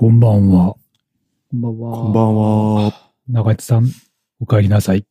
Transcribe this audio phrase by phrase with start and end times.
[0.00, 0.76] こんばんは。
[1.50, 1.92] こんばんは。
[1.98, 3.10] こんばんは。
[3.28, 3.90] 中地さん、
[4.40, 5.04] お帰りなさい。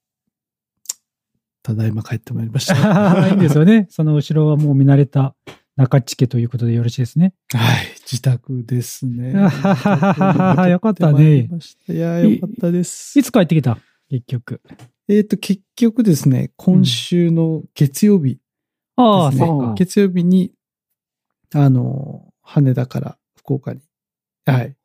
[1.62, 2.74] ただいま帰ってまいりました。
[3.30, 3.86] いいんですよね。
[3.92, 5.36] その後ろはもう見慣れた
[5.76, 7.36] 中地家ということでよろしいですね。
[7.54, 9.34] はい、自宅ですね。
[9.38, 13.22] あはははははよかったねいやー、よかったですい。
[13.22, 13.78] つ帰ってきた？
[14.10, 14.60] 結局。
[15.08, 18.40] えっ、と、結局ですね、今週の月曜日
[18.96, 19.74] ああ、ですね、そうか。
[19.76, 20.52] 月曜日に、
[21.54, 23.82] あの、羽田から福岡に、
[24.46, 24.76] はい、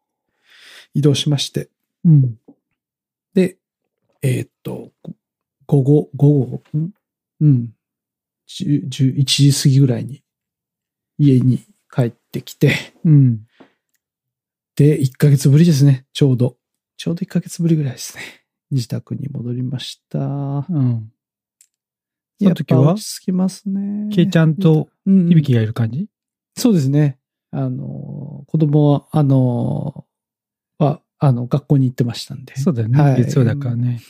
[0.94, 1.68] 移動しまして、
[2.04, 2.38] うん。
[3.34, 3.58] で、
[4.22, 4.92] えっ、と、
[5.66, 6.90] 午後、午後、ん
[7.40, 7.74] うん、
[8.48, 10.22] 10 11時過ぎぐらいに
[11.18, 11.58] 家に
[11.92, 13.46] 帰ってきて、うん。
[14.76, 16.56] で、1ヶ月ぶりですね、ちょうど。
[16.96, 18.22] ちょうど1ヶ月ぶりぐらいですね。
[18.70, 20.18] 自宅に戻りました。
[20.18, 20.22] う
[20.78, 21.12] ん。
[22.40, 22.84] その時は？
[22.84, 24.08] ぱ落ち着きますね。
[24.14, 26.08] けいちゃんとうんうん響がいる感じ？
[26.56, 27.18] そうですね。
[27.50, 30.03] あの、子供は、あの、は、
[31.26, 32.54] あの、学校に行ってましたんで。
[32.56, 33.00] そうだよね。
[33.00, 33.22] はい。
[33.22, 34.00] 月曜だからね。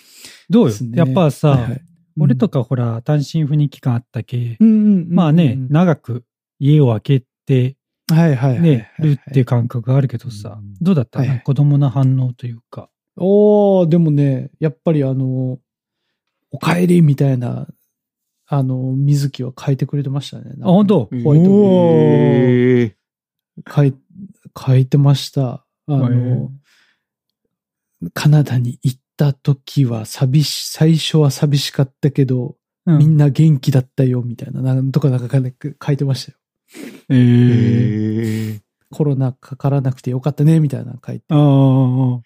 [0.50, 0.68] どうよ？
[0.70, 0.98] ですね。
[0.98, 1.82] やっぱさ、はいはい。
[2.18, 6.24] 俺とかほら、単身赴任期間あったけ、まあね、長く
[6.58, 7.76] 家を空けて、
[8.12, 10.74] はいはいね、るっていう感覚があるけどさ、うん。
[10.80, 11.20] どうだった？
[11.20, 11.42] はいはい。
[11.42, 12.90] 子供の反応というか。
[13.16, 15.58] おー、でもね、やっぱりあの、
[16.50, 17.66] お帰りみたいな、
[18.46, 20.54] あの、水木は書いてくれてましたね。
[20.62, 21.08] あ、本当？
[21.22, 22.86] ホワイトおー。
[22.86, 22.96] え
[23.68, 23.94] 書い、
[24.56, 25.64] 書いてました。
[25.86, 26.52] あの、
[28.12, 32.98] カナダに行った時は寂し、最初は寂しかったけど、うん。
[32.98, 35.38] みんな元気だったよ、みたいな、なんとかなんか
[35.86, 36.38] 書いてましたよ。
[37.08, 38.60] えー。
[38.90, 41.24] コロナかからなくてよかったね、みたいなの書いて。
[41.30, 42.20] ああ、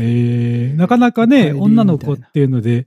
[0.00, 0.76] えー。
[0.76, 2.86] なかなかね、女の子っていうので、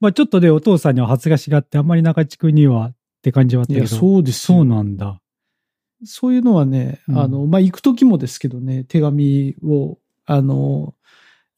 [0.00, 3.96] まあちょっとね、お父さんには発がしがあって、あんまり中地区にはって感じはあったいや、けど。
[3.96, 4.58] そうですよ。
[4.58, 5.20] そうなんだ。
[6.04, 7.18] そういうのはね、うん。
[7.18, 10.94] あの、まあ、行く時もですけどね、手紙を、あの、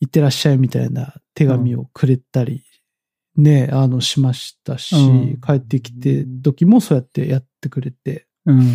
[0.02, 2.64] 行ってらっしゃいみたいな手紙をくれたり、
[3.36, 4.98] ね、あの、しましたし、う
[5.36, 5.40] ん。
[5.40, 8.74] 帰ってきて時もそうやってやってくれて、うん。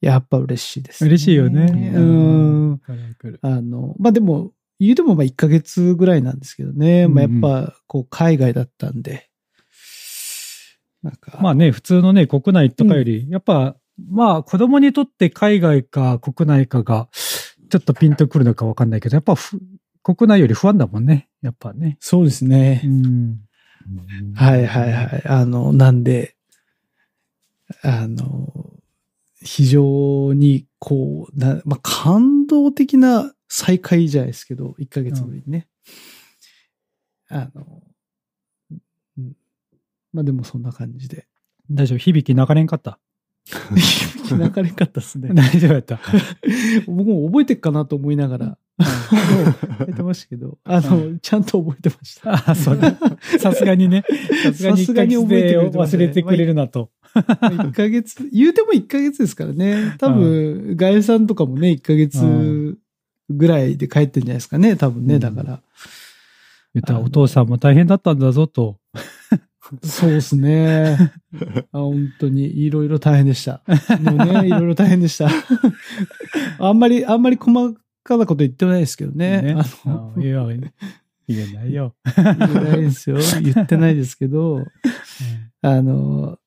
[0.00, 1.92] やっぱ嬉しいです、嬉しいよね。
[1.94, 2.70] うん。
[2.70, 7.34] わかるわかるあの、まあ、でも、言うてもまあ1ヶ月ぐらいなんですけどね、まあ、やうん。
[7.34, 9.28] うんっぱ、こう、海外だったんで、
[11.02, 13.76] なんか、まあね、普通のね、国内とかより、やっぱ、
[14.10, 17.08] まあ子供にとって海外か国内かが、
[17.72, 19.58] ちょっとピンとくるのかわかんないけど、やっぱふ
[20.02, 21.28] 国内より不安だもんね。
[21.42, 21.96] やっぱね。
[22.00, 22.82] そうですね。
[22.84, 23.40] うん。
[24.34, 25.22] はいはいはい。
[25.26, 26.36] あの、なんで、
[27.82, 28.52] あの、
[29.40, 35.68] 非常にこう、なまあ、感動的な再会じゃないですけど、1ヶ月ぶりにね。
[37.28, 37.82] あの、
[39.18, 39.36] うん
[40.12, 41.26] まあでもそんな感じで。
[41.70, 41.98] 大丈夫？
[41.98, 42.98] 響き泣かれんかった？
[44.36, 45.30] 泣かれんかったっすね。
[45.34, 45.98] 大丈夫やった。
[46.86, 48.58] 僕も覚えてっかなと思いながら、
[49.78, 52.50] 書いてましたけど、あの、ちゃんと覚えてました。
[52.50, 52.96] あ、そうだ。
[53.38, 54.04] さすがにね。
[54.44, 56.90] さすがに1ヶさすがに月覚えて忘れてくれるなと。
[57.14, 59.94] 1ヶ月、言うても1ヶ月ですからね。
[59.98, 62.78] 多分、ガエさんとかもね、1ヶ月
[63.30, 65.60] ぐらいで帰ってんじゃないですかね、多分ね、うんだから。
[66.74, 68.78] 言ったらお父さんも大変だったんだぞと。
[69.84, 71.12] そうですね。
[71.72, 73.62] あ本当に、いろいろ大変でした。
[74.00, 75.28] もうね、いろいろ大変でした。
[76.58, 79.54] あんまり、あんまり細かなこと言ってないですけどね。
[79.56, 80.44] あのあいや、
[81.28, 81.94] 言えないよ。
[82.16, 83.16] 言ってないですよ。
[83.42, 84.64] 言ってないですけど、
[85.62, 86.38] あの、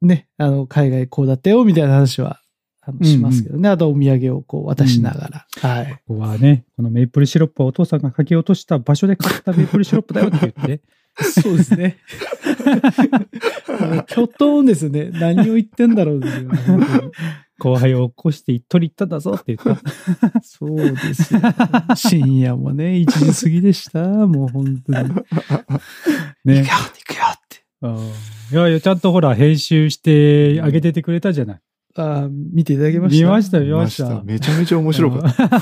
[0.00, 2.40] ね、あの、海外こうだったよ、みたいな話は、
[2.84, 3.68] あのしますけどね。
[3.68, 5.46] あとお土産をこう渡しながら。
[5.60, 5.92] はい。
[6.08, 10.82] ここはね、このメープルシロップはお父さんがかけ落とした場所で買ったメープルシロップだよって言って。
[11.42, 11.98] そうですね。
[13.80, 15.10] もう巨頭ですね。
[15.12, 16.50] 何を言ってんだろうですよ
[17.58, 20.40] 後輩を起こして取り行ったんだぞって言った。
[20.42, 21.40] そうですよ。
[21.94, 24.02] 深夜もね、1時過ぎでした。
[24.26, 24.98] もう本当に。
[24.98, 25.24] 行くよ、
[26.44, 26.64] ね。
[26.64, 27.62] 行くよって。
[27.82, 27.98] うん
[28.52, 31.60] いやいや、ちゃんとほら、編集してあげててくれたじゃない。
[31.94, 33.24] あー見ていただきました。
[33.24, 33.96] 見ました、見見まし。
[33.96, 34.22] たた。
[34.22, 35.48] めちゃめちゃ面白かった。
[35.48, 35.60] た。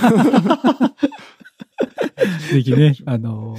[2.52, 3.56] ぜひね、あの、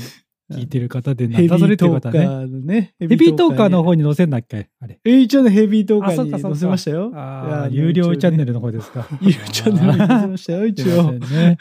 [0.51, 2.45] 聞いてる方で、なたどれートーカてる方ね。
[2.45, 2.93] ーのね。
[2.99, 4.69] ヘヘビートーカーのに方に載せんだっけ？
[4.79, 4.99] あれ。
[5.03, 7.11] え一応ね、ヘビートーカーに載せましたよ。
[7.15, 8.51] ああ、有料チャンネル。
[8.51, 9.07] ルの方ですか。
[9.21, 11.57] 有料チャンネルに載せましたよ、一応ね。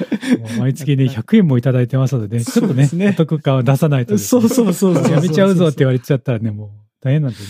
[0.58, 4.16] 毎月ね、100円もいただいてますので、 ちょっとねお得感を出さないと。
[4.18, 4.94] そうそうそう。
[5.10, 6.68] やめちゃうぞって言われちゃったらね、もう
[7.02, 7.44] 大変なんでね。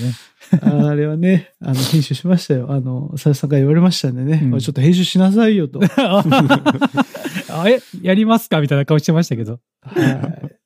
[0.84, 2.66] ああれはね、あの、編集しましたよ。
[2.70, 5.80] あの、佐々さんから言われましたんでね、うんちょっと編集しなさいよと。
[5.96, 6.22] あ
[7.68, 8.60] え、やりますか？
[8.60, 9.60] みたいな顔してましたけど。
[9.82, 10.56] はい。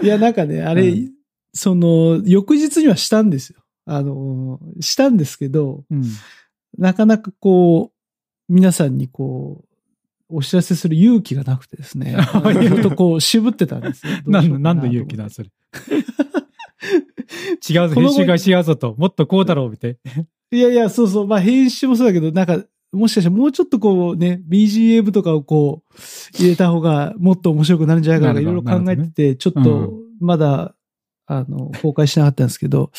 [0.00, 1.12] いや、なんかね、あれ、うん
[1.54, 3.60] その、翌日にはしたんですよ。
[3.84, 6.02] あの、したんですけど、うん。
[6.78, 9.64] なかなかこう、皆さんにこ
[10.30, 12.16] う、お知らせする勇気がなくてですね。
[12.68, 14.12] ずっとこう渋ってたんですよ。
[14.26, 15.50] なんの、どうしようかなんのと勇気だ、それ。
[17.68, 18.94] 違うぞ、編集が違うぞと。
[18.96, 19.98] もっとこうだろう、みたい
[20.52, 21.26] いやいや、そうそう。
[21.26, 30.74] まあ編集もそうだけど、なんか、もしかしたらもうちょっとこうね、BGM とかをこう、入れた方がもっと面白くなるんじゃないかなとかいろいろ考えてて、ちょっうと、まだ、
[31.26, 32.90] あの、公開してなかったんですけど、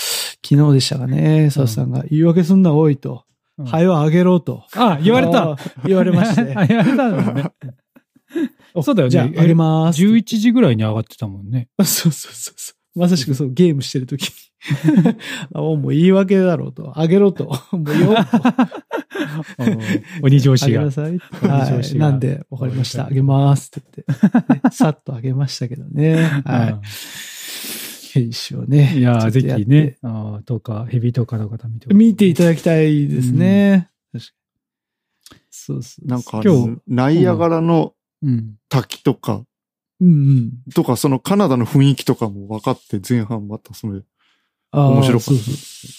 [0.46, 3.26] 昨日でしたかね、佐々さんが、言い訳すんな多いと。
[3.58, 4.64] うん灰はあげろと。
[4.76, 5.56] あ、言われた。
[5.86, 6.42] 言われまして。
[6.58, 7.52] あ言われたんだね。
[8.82, 10.02] そうだよねじゃあ、あげます。
[10.02, 11.70] 11時ぐらいに上がってたもんね。
[11.78, 13.00] そうそうそうそう。
[13.00, 14.30] まさしくそう、ゲームしてるときに。
[15.54, 16.98] あもう言い訳だろうと。
[17.00, 17.46] あげろと。
[17.72, 18.16] もうよ。
[20.22, 20.92] 鬼上司があげな。
[20.92, 21.18] さい。
[21.18, 21.98] はい。
[21.98, 23.08] なんで、わかりました。
[23.08, 26.24] あげますって言って、ねさっとあげましたけどね。
[26.46, 26.80] はい。
[28.14, 28.98] 編集をね。
[28.98, 33.90] いやー、ぜひね、あーとか、ヘビとかの方見て見ていただきたいですね。
[34.12, 34.32] 確か
[35.36, 36.08] にそうそう。
[36.08, 38.56] なんかあ今日の、ナイアガラのうん。
[38.70, 39.44] 滝とか、
[40.00, 40.52] うんうん。
[40.74, 44.02] とか、そのカナダの雰囲気とかも分かって前半またそれ、
[44.80, 45.44] 面白かった。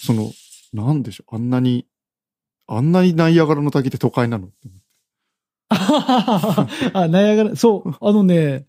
[0.05, 0.31] その、
[0.73, 1.87] なんでしょう、あんなに、
[2.67, 4.49] あんなにナイアガラの滝って都会なの？
[5.69, 8.67] あ、ナイアガラ、そう、あのね、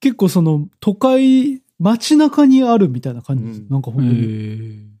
[0.00, 3.58] 結構その都会、街中にあるみたいな感じです。
[3.60, 3.66] うん。
[3.66, 4.22] えなんか本当に。
[4.22, 4.92] ー。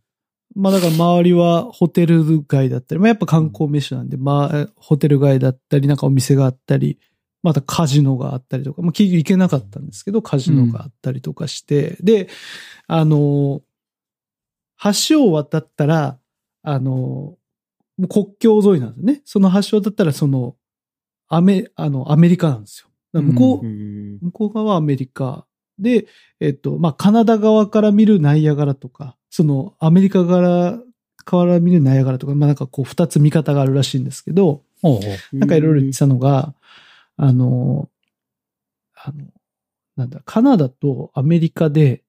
[0.54, 6.98] まあだから周りはホテル街だったり、まあやっぱ観光名所なんで、まあホテル街だったり、なんかお店があったり、
[7.42, 12.28] またカジノがあったりとか、まあ結局行けなかったんですけど、カジノがあったりとかして、で、
[12.86, 13.62] あの、
[15.08, 16.18] 橋を渡ったら、
[16.62, 17.36] あの、
[18.08, 19.22] 国境沿いなんですね。
[19.24, 20.56] その橋を渡ったら、その、
[21.28, 23.20] アメ、あの、アメリカなんですよ。
[23.20, 25.46] 向こう、うん向こう側はアメリカ
[25.78, 26.06] で、
[26.40, 30.78] えっと、まあ、カナダ側から見るナイアガラとか、そのアメリカ側
[31.24, 34.62] から見るナイアガラとか、まあ、なんかこう二つ見方があるらしいんですけど、
[35.32, 36.54] なんかいろいろ言ってたのが、
[37.16, 37.88] あの、
[38.94, 39.26] あの、
[39.96, 42.02] なんだ、カナダとアメリカで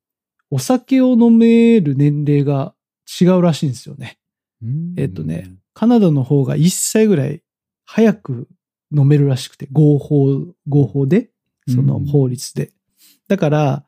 [0.54, 2.76] お酒を飲める年齢が
[3.20, 4.20] 違うらしいんですよね。
[4.62, 7.42] うんえっとね、カナダの方が1歳ぐらい
[7.86, 8.48] 早く
[8.96, 11.32] 飲めるらしくて、合法、合法で、
[11.68, 12.72] その法律で。
[13.28, 13.84] だから、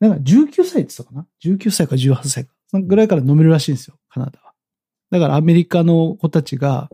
[0.00, 2.52] なんか19歳って言ってたかな ?19 歳か18歳か。
[2.66, 4.54] そのぐらいから飲めるらしいんですよ、カナダは。
[5.12, 6.90] だからアメリカの子たちが、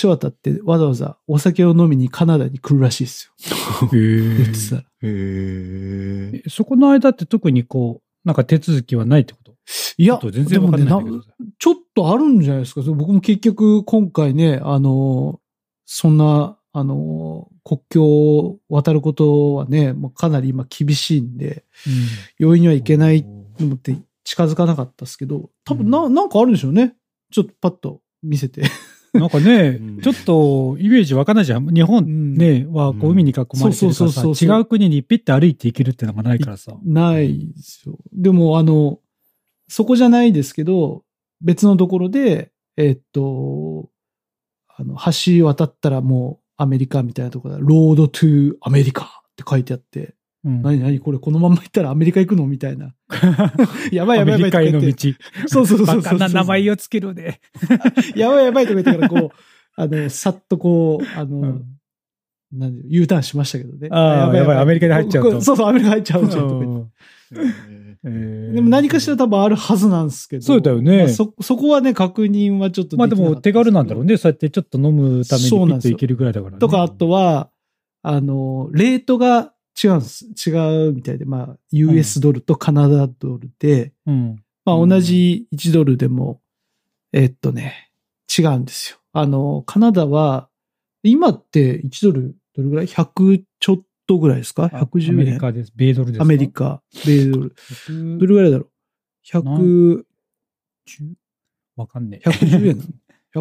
[0.00, 3.32] 橋渡ってわざわざお酒を飲みにカナダに来るらしいですよ。
[3.92, 4.82] へー言ってたら。
[4.82, 6.42] へえ。
[6.44, 9.52] えそこの間って特にこう、なんか手続きはないってこと？
[9.96, 11.04] いや全然わかんない
[11.58, 12.82] ちょっとあるんじゃないですか。
[12.82, 15.40] 僕も結局今回ね、あの、
[15.86, 21.64] そんな、あの、国境を渡ることはね、もうかなり今厳しいんで、
[22.38, 23.28] 容易にはいけないと
[23.64, 26.96] 思って近づかなかったですけど、多分な、なんかあるんでしょうね。
[27.30, 28.62] ちょっとパッと見せて。
[29.18, 31.66] なんかねうん、ちょっとイメージわかんないじゃん。
[31.66, 36.72] 日本ね、はこううん海に囲まれてるからそうそうそうさ、違う国にピッて歩いていけるってのがないからさ。
[36.82, 37.98] ないですよ。
[38.12, 39.00] でも、あの、
[39.68, 41.04] そこじゃないですけど、
[41.42, 43.90] 別のところで、えっと、
[44.68, 47.60] あの、橋渡ったらもうアメリカみたいなところだ。
[47.60, 52.94] ロードトゥアメリカって書いてあって、うん何何これこのまま行ったらアメリカ行くのみたいな。
[53.92, 55.12] やばいやばいやばいとかアメリカへの言って。
[55.12, 55.18] 道。
[55.46, 57.40] そうそうそうそうバカな名前をつけるで。
[58.16, 59.36] やばいやばいとか言ってからこう、
[59.76, 61.64] あの、さっとこう、あの、うん
[62.52, 63.88] なんで U ターンしましたけどね。
[63.90, 66.90] あーやばいアメリカに入っちゃうとそうそう、アメリカ入っちゃうじゃんとか言って
[68.04, 70.42] えーでも何かしら多分あるはずなんですけど。
[70.42, 74.14] そうだよねまあそ、そこはね、確認はちょっとまあでも手軽なんだろうね。
[74.14, 74.16] ね。
[74.18, 76.58] そうやってちょっと飲むためにピッといけるぐらいだからね。
[76.58, 77.48] とか、あとは、
[78.02, 80.26] あの、レートが違うんです。
[80.48, 84.36] 違うみたいで、まあ、US ドルとカナダドルで、うん。
[84.64, 86.40] まあ同じ1ドルでも、
[87.12, 87.90] えっとね、
[88.36, 88.98] 違うんですよ。
[89.12, 90.48] あの、カナダは、
[91.02, 95.10] 今って1ドルどれぐらい ?100 ちょっとぐらいですか ?110 円？
[95.10, 95.72] アメリカです。
[95.74, 96.24] 米ドルですか？
[96.24, 96.50] アメリ。
[96.52, 97.54] カ、米ドル。
[97.88, 98.70] 110どれぐらいだろう
[99.26, 100.04] ?100、
[101.76, 102.28] わかんねえ。
[102.28, 102.78] 110円？
[102.78, 102.84] な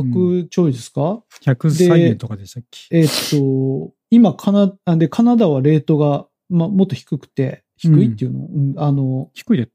[0.01, 2.97] の ?100 ちょいですか、103円とかでしたっけ？
[2.97, 9.69] えっと、今カナ、あで、カナダはレートが、まあ、もっと低くて、低いっていうの、うんあの、低いで。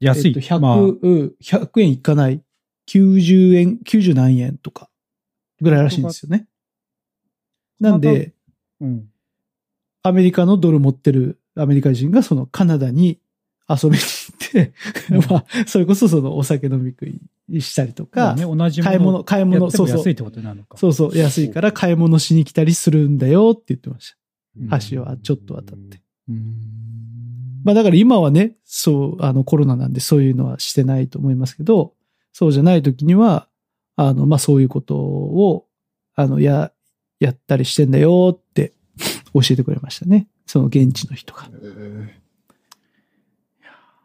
[0.00, 0.28] 安い。
[0.28, 2.42] えっと、100、まあ、うん100円いかない。
[2.88, 4.90] 90円、90何円とか、
[5.60, 6.48] ぐらいらしいんですよね。
[7.78, 8.32] なんで、
[8.80, 9.08] うん。
[10.02, 13.20] アメリカのドル持ってるアメリカ人がそのカナダに
[13.68, 14.72] 遊びに行って、
[15.30, 17.20] まあ、それこそそのお酒飲み食い
[17.60, 20.14] したりとか、まあね、同じ買い物、買い物、そうそうも安いっ。
[20.14, 20.78] てことなのか。
[20.78, 24.14] そうそう、安いから買い物しに来たりするんだよって言ってまし
[24.68, 24.78] た。
[24.90, 26.00] 橋はちょっと渡って。
[26.28, 27.62] うーん。
[27.64, 31.94] まあだから今はね、そう、あのコロナなんでそういうのはしてないと思いますけど、
[32.32, 33.48] そうじゃない時には、
[33.96, 35.66] あの、まあそういうことを、
[36.14, 36.72] あの、や、
[37.20, 38.72] やったりしてんだよって
[39.32, 40.28] 教えてくれましたね。
[40.46, 41.48] その現地の人が。
[41.62, 42.20] え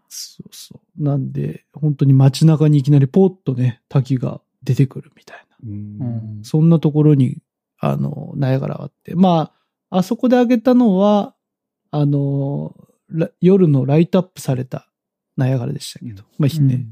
[0.10, 0.87] そうそう。
[0.98, 5.58] なんで、本当に街中にいきなりポッとね、滝が出てくるみたいな。
[5.66, 6.44] ーううんん。
[6.44, 7.38] そんなところに、
[7.80, 9.16] あの、ナイアガラがあって。
[9.16, 9.52] ま
[9.90, 11.36] あ、あそこであげたのは、
[11.92, 12.76] あの、
[13.10, 14.90] ら夜のライトアップされた
[15.38, 16.24] ナイアガラでしたけど。
[16.38, 16.86] まあ、ね、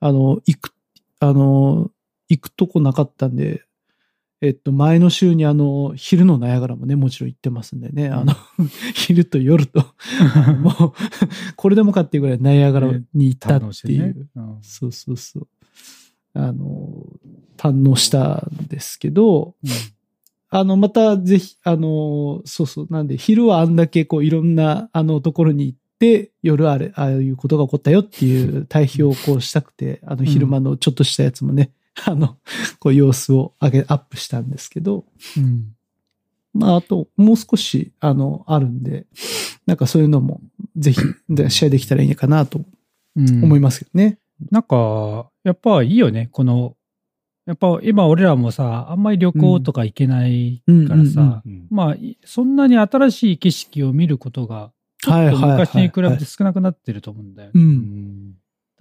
[0.00, 0.74] あの、行く、
[1.20, 1.90] あの、
[2.28, 3.64] 行くとこなかったんで、
[4.42, 8.34] えっと、前の週にあの、昼のナイアガラもね、もちろん行ってますんでね、あの、
[8.92, 9.86] 昼と夜と、
[10.60, 10.92] もう、
[11.54, 14.02] これでもかっていうぐらいナイアガラに行ったっていう。
[14.02, 14.14] ね。
[14.34, 14.58] うん。
[14.60, 15.48] そうそうそう。
[16.34, 17.06] あの、
[17.56, 19.54] 堪能したんですけど、
[20.50, 31.70] あの、またぜひ、あの、そうそう、なんで、昼はあんだけこういろんな、あの、ところに行って、夜あれ、ああいうことが起こったよっていう対比をこうしたくて、あの、昼間のちょっとしたやつもね、
[32.04, 32.38] あの、
[32.78, 35.04] こう様子を上げ、アップしたんですけど、
[35.36, 35.74] うん。
[36.54, 39.06] まあ、あと、もう少し、あの、あるんで、
[39.66, 40.40] なんかそういうのも、
[40.76, 42.60] ぜひ、でシェアできたらいいのかなと
[43.16, 43.44] うん。
[43.44, 44.18] 思いますけどね。
[44.50, 46.76] なんか、やっぱいいよね、この、
[47.46, 54.70] やっぱ今俺らもさ、あんまり旅行とか行けないからさ、うんまあ、いそんなに新しい景色を見ることが、
[55.02, 57.60] ちょっと昔に比べて少なくなってると思うんだよね。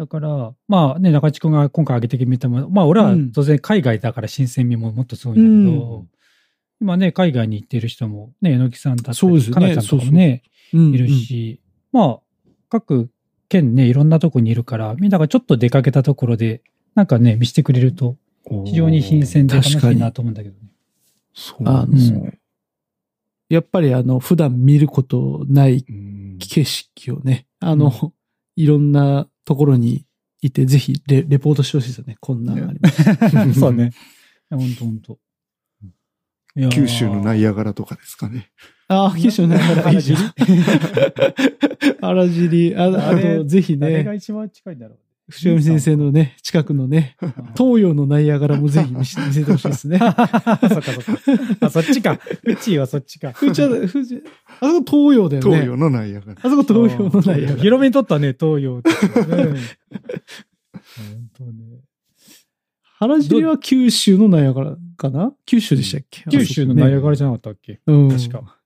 [0.01, 0.03] う。
[0.03, 3.31] うんんだから、まあね、中地君が今回挙げてみても、まあ俺はうん。
[3.31, 6.09] 当然海外だから新鮮味ももっとすごいんだけど、うん。
[6.81, 9.41] 今ね、海外に行ってる人も、ね、榎木さんだったり、ね。
[9.53, 10.43] かなちゃんとかもね、
[10.73, 12.19] うんいるし、まあ、
[12.69, 13.09] 各
[13.49, 16.61] 県ね、いろんなとこにいるから、みんながちょっと出かけたところで、
[16.95, 18.17] なんかね、見せてくれると、
[18.65, 20.71] 非常に新鮮で楽しいなと思うんだけどね。
[21.33, 22.39] そうなんですね。
[23.49, 26.37] やっぱりあの、普段見ることないうん。
[26.39, 28.13] 景色をね、あの、
[28.55, 30.05] いろんなところに
[30.41, 32.17] いて、ぜひレレポートしてほしいですよね。
[32.19, 33.53] こんなのあります。
[33.59, 33.91] そうね。
[34.49, 35.19] ほんとほんと。
[36.55, 38.51] いやー九州のナイアガラとかですかね。
[38.89, 40.17] ああ、九州の中荒尻
[42.01, 42.75] 荒尻。
[42.75, 44.99] あああれと、ぜひね、誰が一番近いんだろう。
[45.31, 47.15] 藤波先生のね、近くのね、
[47.57, 49.97] 東洋のナイアガラもぜひ見せてほしいですね。
[50.03, 50.21] そっか
[50.69, 51.17] そっか。
[51.61, 52.19] あ、そっちか。
[52.43, 53.31] うちはそっちか。
[53.31, 54.21] ふちゃ、ふち
[54.59, 55.49] あそこ東洋だよね。
[55.51, 56.39] 東洋のナイアガラ。
[56.43, 57.61] あそこ東洋のナイアガラ。
[57.61, 58.95] 広めにとったね、東洋ってね。
[60.97, 61.81] 本当ね。
[62.99, 65.33] 原尻は九州のナイアガラかな？
[65.45, 66.23] 九州でしたっけ？
[66.29, 67.79] 九州のナイアガラじじゃなかったっけ？
[67.87, 68.57] ゃ、うん、確か。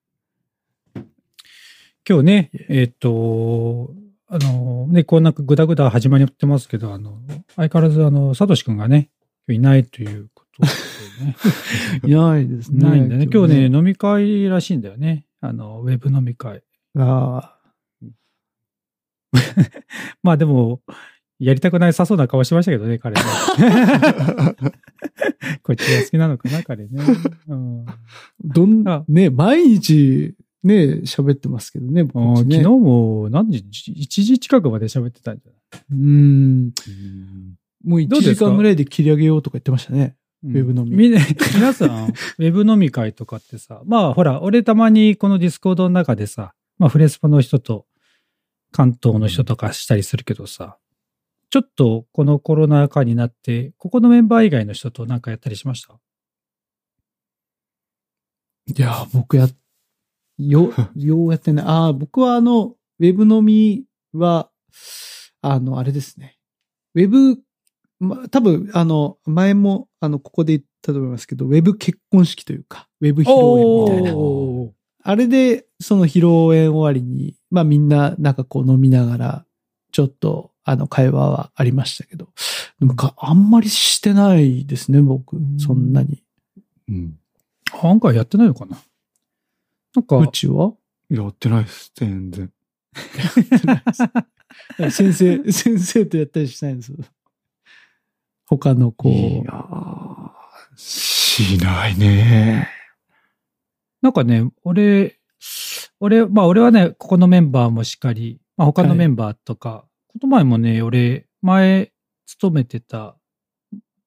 [2.07, 3.91] 今日ね、えっ、と、
[4.35, 7.21] あの、ね、こんなぐだぐだ始まってますけど、あの、
[7.55, 9.09] 相変わらず、あの、サトシ君がね、
[9.47, 10.67] いないということで
[11.25, 11.37] ね。
[12.05, 12.89] いないですね。
[12.89, 13.29] ないんだね。
[13.31, 15.25] 今日ね、飲み会らしいんだよね。
[15.39, 16.63] あの、ウェブ飲み会。
[16.97, 17.57] あ
[20.21, 20.81] まあでも、
[21.39, 23.21] やりたくないさそうな顔してましたけどね、彼ね。
[25.63, 26.89] こっちが好きなのかな、彼ね。
[27.47, 27.97] うん、あ、
[28.43, 32.57] どんあね、毎日、ね、喋ってますけどね、僕ね。
[32.57, 35.81] 昨日も何時 ?1 時近くまで喋ってたんじゃない？
[35.91, 35.99] うん。
[35.99, 36.71] うん。
[37.83, 40.15] もう1どうですか時間ぐらいで切り上げようとか言ってましたね。
[40.43, 40.91] ウェブ飲み。
[40.91, 47.85] み皆さん、 ウェブ飲み会とかってさ、まあほら、俺たまにこのディスコードの中でさ、まあフレスポの人と
[48.71, 50.77] 関東の人とかしたりするけどさ、
[51.51, 55.93] ちょっとこのコロナ禍になって、ここのメンバー以外の人となんかやったりしました？
[58.67, 59.47] いや、僕や、
[60.37, 61.61] よ、 ようやってね。
[61.65, 64.49] ああ、僕はあの、ウェブ飲みは、
[65.41, 66.37] あの、あれですね。
[66.95, 67.39] ウェブ、
[67.99, 74.13] ま、多分、あの、前も、あの、ここで言ったと思いますけど、ウェブ結婚式というか、ウェブ披露宴みたいな。
[75.07, 79.45] あれで、その披露宴終わりに、まあみんな、なんかこう飲みながら、
[79.91, 82.29] ちょっと、あの、会話はありましたけど、
[82.79, 85.59] でもか、あんまりしてないですね、僕うん。
[85.59, 86.23] そんなに。
[86.89, 87.19] うん。
[87.83, 88.77] 案外やってないのかな？
[89.95, 90.73] なんか、うちは？
[91.09, 92.51] やってないです、全然。
[94.91, 96.91] 先生、先生とやったりしないんです？
[96.91, 96.97] よ。
[98.45, 100.31] 他のこいうや、ー
[100.75, 102.69] しないね。
[104.01, 105.17] なんかね、俺、
[105.99, 111.91] 俺、まあ俺はね、ここのメンバーもしっかり、まあ他のメンバーとか、この前もね、俺、前、
[112.25, 113.15] 勤めてた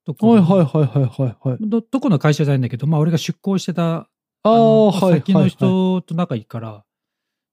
[0.05, 1.59] とこはいはいはいはいはいはい。
[1.61, 4.09] ど、どこの会社じゃないんだけど、まあ俺が出向してた、
[4.43, 5.13] ああ、のはい。
[5.15, 6.85] 先の人と仲いいから、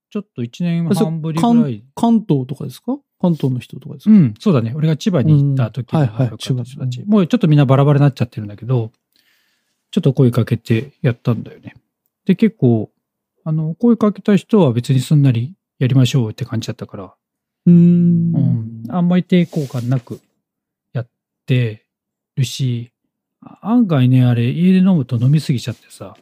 [0.09, 1.83] ちょっと一年半ぶりぐらい。
[1.95, 2.97] 関東とかですか？
[3.19, 4.11] 関東の人とかですか？
[4.11, 4.73] うん、そうだね。
[4.75, 8.91] 俺が千葉に行った時の人たちもうちょっとみんなバラバラになっちゃってるんだけど、
[9.91, 11.75] ちょっと声かけてやったんだよね。
[12.25, 12.91] で、結構、
[13.43, 17.13] あの、声かけた人は別にすんなりやりましょうって感じだったから、
[17.65, 17.71] うー。
[17.71, 20.19] うんん、あんまり抵抗感なく
[20.93, 21.07] やっ
[21.45, 21.85] て
[22.35, 22.91] るし、
[23.41, 26.15] あ案外ね、あれ、家で飲むと飲みすぎちゃってさ、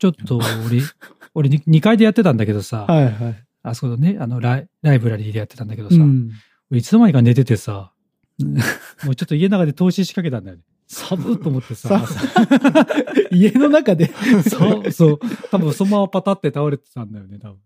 [0.00, 0.80] ちょっと俺、
[1.34, 3.44] 俺に2階でやってたんだけどさ、はいはい。
[3.62, 6.30] あそこのね、あのライ、ライブラリーでやってたんだけどさ、うん。
[6.72, 7.92] いつの間にか寝ててさ、
[9.04, 10.62] もうちょっと家の中で投資しかけたんだよね。
[10.86, 12.02] 寒っと思ってさ、
[13.30, 14.10] 家の中で
[14.48, 17.58] そう、そう、多分そのままパタって倒れてたんだよね、多分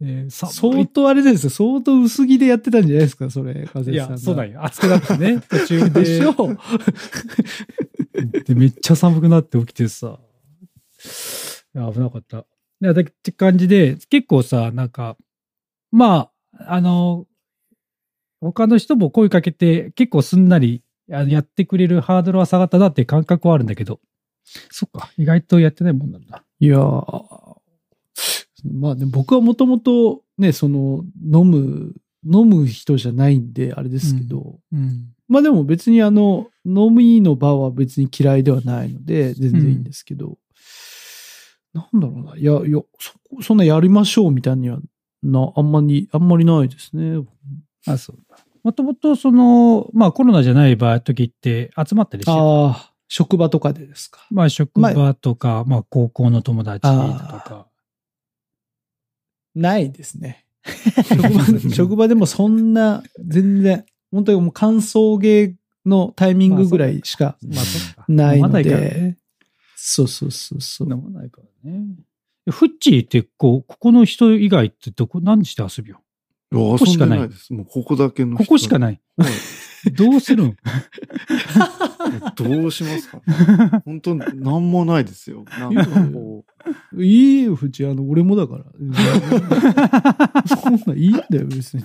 [0.00, 0.24] ね。
[0.24, 1.50] で寒相い当あれですよ。
[1.50, 4.12] 相当薄着でやってたんじゃないですか、それ、風さんが。
[4.14, 4.64] や、そうだよ。
[4.64, 6.00] 暑くなってね、途中で。
[6.00, 6.34] でしょ
[8.46, 10.18] で、めっちゃ寒くなって起きてさ、
[11.74, 12.40] 危なかった。
[12.40, 12.44] っ
[13.22, 15.16] て感じで、結構さ、なんか、
[15.90, 17.26] まあ、あの、
[18.40, 24.00] 他の人も声かけて、結構すんなりやってくれるハードルは下がったなって感覚はあるんだけど、
[24.70, 26.44] そっか、意外とやってないもんなんだ。
[26.58, 27.52] いやー
[28.64, 35.12] まあね、僕はもともとね、その、飲む、飲む人じゃないんで、あれですけど、うん。
[35.28, 40.38] まあでも別にあの、飲みの場は別に嫌いではないので、全然いいんですけど、
[41.74, 44.78] なんだろうな、いや、いや、そこ、そんなやりましょうみたいには、
[45.22, 47.24] な、あんまり、あんまりないですね。
[47.86, 48.36] あ、そうだ。
[48.62, 52.36] もともと、その、まあコロナじゃない場合、時って集まったりしてた？
[52.38, 54.26] ああ、職場とかでですか？
[54.30, 57.66] まあ職場とか、まあ高校の友達とか。
[59.54, 60.44] ないですね。
[61.04, 67.36] 職場 職場でもそんな、全然、本当にもう歓送迎のタイミングぐらいしか。
[68.08, 69.18] ないの飲まないからで、ね。
[69.84, 70.90] そうそうそうそう。
[70.92, 71.84] 飲まないからね。
[72.48, 76.00] フッチーってこう、ここの人以外ってどこ、何して遊びよ？
[76.52, 77.52] ここしかないないです。
[77.52, 78.44] もうここだけの人。
[78.44, 79.00] ここしかない。
[79.16, 79.30] はい
[79.94, 80.56] どうするん
[82.38, 83.20] どうしますか？
[83.84, 85.44] 本当なんもないですよ。
[85.58, 86.44] なんかこ
[86.96, 88.64] いいよ、ふち、あの、俺もだから。
[90.56, 91.82] そんなんいいんだよ、別に。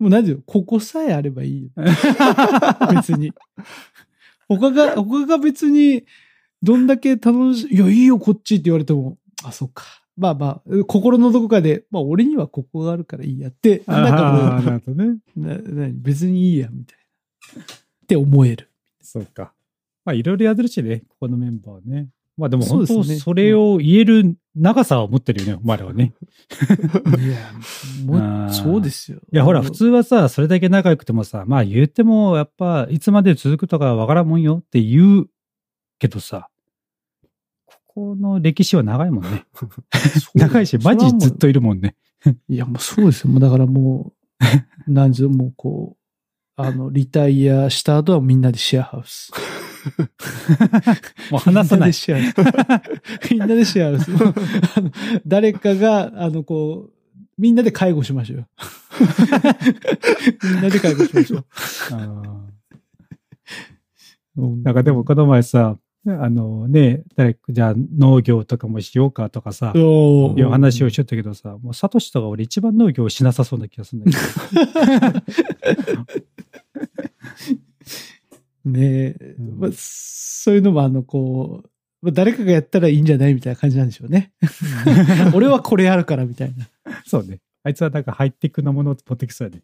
[0.00, 1.70] もう何でよ、ここさえあればいいよ。
[2.96, 3.32] 別に。
[4.48, 6.04] 他が、他が別に、
[6.62, 9.84] どんだけ楽しい、いや、いいよ、こっちって言われても、あ、そっか。
[10.16, 15.18] まあまあ、心のどこかで、まあ、俺にはここがあるからいいやって、なんかもう、ね。
[15.36, 16.98] なな別にいいや、みたい
[17.56, 17.62] な。
[17.62, 17.66] っ
[18.06, 18.70] て思える。
[19.02, 19.52] そうか。
[20.04, 22.08] まあいろいろやってるしね、ここのメンバーはね。
[22.36, 26.12] まあでも本当それを言える長さを持ってるよね、お前らはね。
[27.18, 27.52] いや、
[28.04, 29.18] もう、そうですよ。
[29.32, 35.28] いやほら、普通はさ、それだけ仲良くてもさ、まあ言ってもやっぱいつまで続くとかわからんもんよって言う
[35.98, 36.48] けどさ、
[37.64, 39.46] ここの歴史は長いもんね。
[40.34, 41.96] 長いし、マジずっといるもんね。
[42.48, 43.30] いや、もうそうですよ。
[43.30, 44.12] もうだからも
[44.88, 49.30] う、 なんじゅう、もうこう、あの、リタイアした後はみんなでシェアハウス。
[51.30, 51.86] もう話さない。
[51.86, 53.30] みんなでシェアハウス。
[53.30, 54.10] みんなでシェアハウス。
[55.26, 56.92] 誰かが、あの、こう、
[57.38, 58.48] みんなで介護しましょうよ。
[60.42, 61.44] みんなで介護しましょ
[64.36, 64.56] う。
[64.62, 74.16] なんかでもこの前さ、あのね、誰かじゃあ農業とかもしようかとかさ、おいう話をしちゃったけどさ、もうサトシとか俺一番農業しなさそうな気がするんだけ
[75.92, 76.02] ど。
[78.70, 81.70] ねえ、うんまあ、そういうのもあの、こう、
[82.02, 84.32] まあ誰かがやったらいいんじゃないみたいな感じなんでしょうね。
[85.34, 86.68] 俺はこれあるからみたいな。
[87.04, 87.40] そうね。
[87.62, 89.62] あいつはなんかハイテクなものを持ってきそうやね。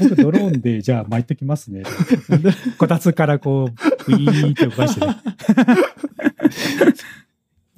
[0.00, 1.82] 僕ドローンでじゃあ巻いときますね。
[2.78, 3.64] こたつからこ
[4.08, 5.16] う、ウィーンって動かしてね。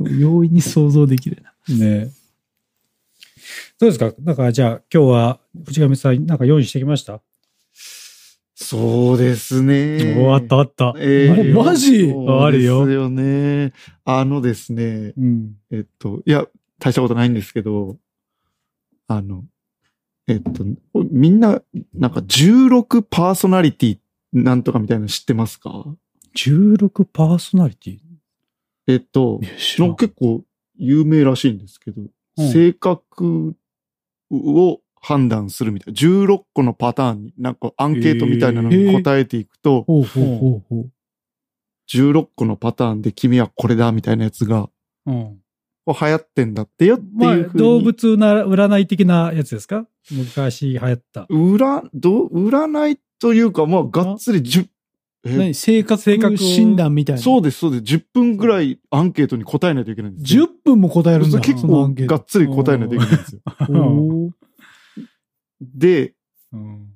[0.19, 1.53] 容易に想像できるな。
[1.77, 2.11] ね
[3.79, 4.13] どうですか？
[4.21, 7.21] だからじゃあ今日は藤上さんなんか用意してきました、
[8.55, 10.17] そうですね。
[10.21, 10.95] おあったあった。
[10.99, 12.13] えーおマジ？
[12.41, 13.73] あるよですよね。
[14.05, 15.53] あのですね、うん。
[15.71, 16.47] えっと、いや、
[16.81, 17.97] 大したことないんですけど、
[19.07, 19.45] あの、
[20.29, 20.65] えっと、
[21.11, 21.63] みんな、
[21.95, 23.99] なんか16パーソナリティ
[24.33, 25.85] なんとかみたいなの知ってますか
[26.37, 27.99] ？16パーソナリティ？
[28.87, 30.45] えっと、結構
[30.77, 32.11] 有名らしいんですけど、うん
[32.53, 33.57] 性格
[34.31, 40.91] を判断するみたいな、16個のパターンに、なんかアンケートみたいなのに答えていくと、ほうほうほうほう。
[41.93, 44.69] 16個のパターンで君はこれだみたいなやつが、
[45.07, 45.41] うん。
[45.93, 47.51] 流行ってんだってよってまあいう。
[47.55, 49.87] 動物な占い的なやつですか？
[50.11, 51.27] 昔流行った。
[51.31, 54.69] 裏、ど、占いというか、まあ、がっつり10、
[55.25, 55.37] え？
[55.37, 55.55] 何？
[55.55, 57.23] 性格性格を診断みたいな。
[57.23, 57.95] そうです、そうです。
[57.97, 60.45] 10分ぐらいアンケートに答えないといけないんですよ。
[60.45, 61.41] 10分も答えるんだ。
[61.41, 63.43] 結構がっつり答えないといけないんですよ。
[65.61, 66.15] で、
[66.53, 66.89] うん。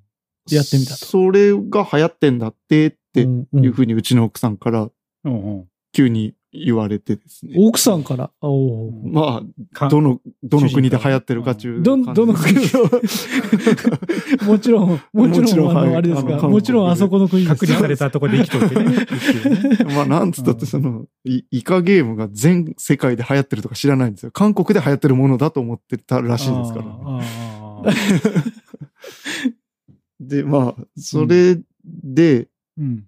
[0.51, 4.91] やってみたとそれが流行ってんだってっていうふうにうちの奥さんから。
[5.95, 7.55] 急に言われてですね。
[7.57, 8.31] 奥さんから？
[8.43, 12.61] おーまあ、かどの、どの国で流行ってるかっていうどどの国
[14.47, 19.07] もちろん、もちろん、もちろんあの、はいあれですが、あのもちろんあそこの国です隔離されたとこで生きとってね。
[19.97, 24.31] まあ、なんつったってその、イイカゲームが全世界で流行ってるとか知らないんですよ。
[24.31, 26.85] 韓国で流行ってるものだと思ってたらしいですから。
[30.21, 33.05] で、まあ、それで、うん。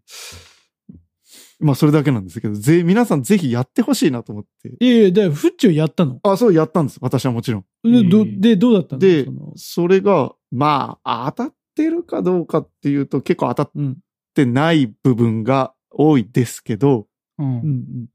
[1.60, 4.74] まあ、それだけなんですけど、ぜ、皆さんぜひやってほしいなと思って。
[4.80, 6.18] いやいや、だフッチョやったの？
[6.22, 6.98] あ、そうやったんです。
[7.00, 7.64] 私はもちろん。
[7.84, 8.98] で、ど、えーで、どうだったの？
[8.98, 13.98] でそれが、まあ、当たってるかどうかっていうと、結構当たっうん、
[14.34, 17.06] てない部分が多いですけど、
[17.38, 18.06] うん。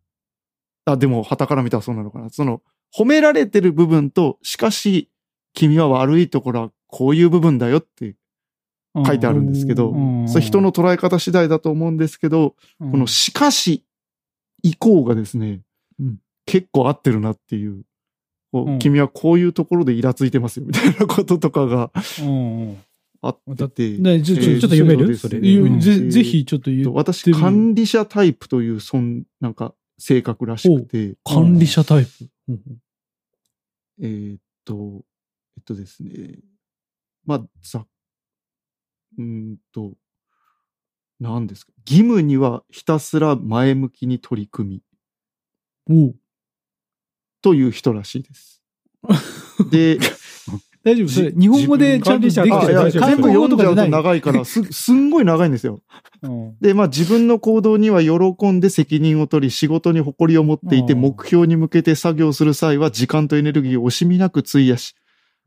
[0.86, 2.30] あ、でも、旗から見たらそうなのかな。
[2.30, 2.62] その、
[2.96, 5.10] 褒められてる部分と、しかし、
[5.54, 8.16] 君は悪いところはこういう部分だよって
[9.06, 10.30] 書いてあるんですけど、うん。
[10.30, 12.92] それ人の捉え方次第だと思うんですけど、うん。
[12.92, 13.84] このしかし
[14.64, 15.62] 以降がですね、
[16.00, 16.18] うん。
[16.46, 17.84] 結構合ってるなっていう。
[18.80, 21.92] 君はこういうところでイラついてますよみたいなこととかが
[23.22, 23.98] あってて。
[24.00, 25.16] ねちょ、ちょ、っと読める？
[25.18, 25.40] それ。
[25.40, 26.96] ぜぜひちょっと言う。
[26.96, 32.12] 私、管理者タイプという、そん、なんか、性格らしくて、管理者タイプ。
[34.02, 35.04] えーっと、
[35.58, 36.40] えっとですね。
[37.26, 37.86] まあ、ざ、
[39.20, 39.94] うーんと、
[41.20, 41.74] 何ですか？
[41.86, 44.82] 義務にはひたすら前向きに取り組
[45.88, 46.14] み
[47.42, 48.62] という人らしいです。
[49.72, 49.98] で、
[50.84, 51.10] 大丈夫？
[51.10, 53.90] それ、じ日本語でちゃんとできてる全部読んじゃうとい。
[53.90, 55.82] 長いから、す、すんごい長いんですよ。
[56.24, 64.96] うんで、まあ自分の行動には喜んで責任を取り、仕事に誇りを持っていて、うん目標に向けて作業する際は時間とエネルギーを惜しみなく費やし、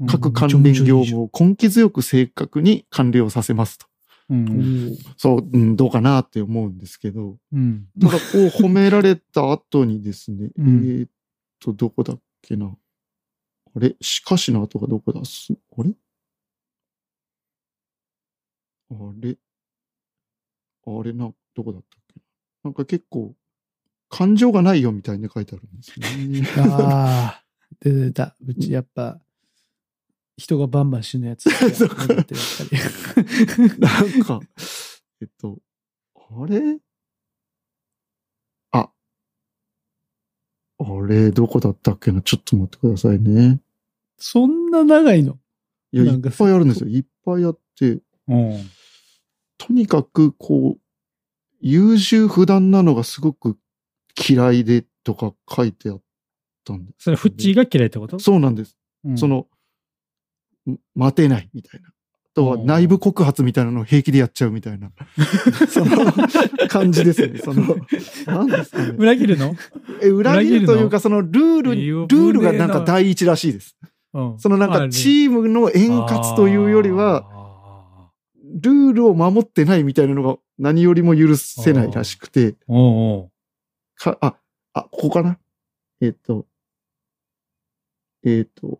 [0.07, 3.87] 各関連業務を根気強く正確に完了させますと。
[4.31, 4.97] うん。
[5.17, 7.87] そう、うん、どうかなって思うんですけど、うん。
[8.01, 10.69] ただこう褒められた後にですね、 うん。
[10.85, 11.11] えーっ
[11.61, 12.75] と、どこだっけな。
[13.75, 13.97] あれ？
[14.01, 15.53] しかしの後がどこだす？
[15.53, 15.91] あれ？
[18.91, 19.37] あれ？
[20.85, 22.21] あれな、どこだったっけ
[22.65, 22.71] な。
[22.71, 23.35] んか結構、
[24.09, 26.47] 感情がないよみたいに書いてあるんですね。
[26.59, 27.45] ああ、
[27.81, 28.61] 出た出た。
[28.61, 29.21] うちやっぱ、
[30.37, 31.47] 人がバンバン死ぬやつ。
[33.79, 34.41] なんか、
[35.21, 35.59] えっと、
[36.15, 36.79] あれ？
[38.73, 38.91] あ、
[40.79, 42.23] あれ、どこだったっけな？
[42.23, 43.61] ちょっと待ってくださいね。
[44.19, 45.39] そんな長いの？
[45.93, 46.89] いや、ないんかっぱいあるんですよ。
[46.89, 48.71] いっぱいあって、うん
[49.59, 50.81] とにかく、こう、
[51.61, 53.57] 優柔不断なのがすごく
[54.29, 56.03] 嫌いでとか書いてあっ
[56.65, 57.05] たんです。
[57.05, 58.19] それ、フッチーが嫌いってこと？
[58.19, 58.77] そうなんです。
[59.05, 59.47] うんその、ん
[60.95, 61.89] 待てないみたいな。
[61.89, 61.93] あ
[62.35, 64.91] とはうん内部告発みたいなのを平気でやっちゃうみたいな。
[65.69, 66.13] その
[66.69, 67.39] 感じですね。
[67.45, 67.77] その、
[68.27, 68.95] なんですかね。
[68.97, 69.55] 裏切るの？
[70.01, 73.77] え裏切るという裏か、そのルール、ルールがなんか第一らしいです。
[74.15, 77.43] うんそのなんかチームの円滑というよりは、あ
[78.61, 82.53] ルールを守ってないみたいなのが何よりも許せないらしくて、
[83.97, 84.37] か、あ、
[84.75, 85.39] あ、ここかな？
[86.01, 86.47] えっ、と、
[88.25, 88.79] えっ、と、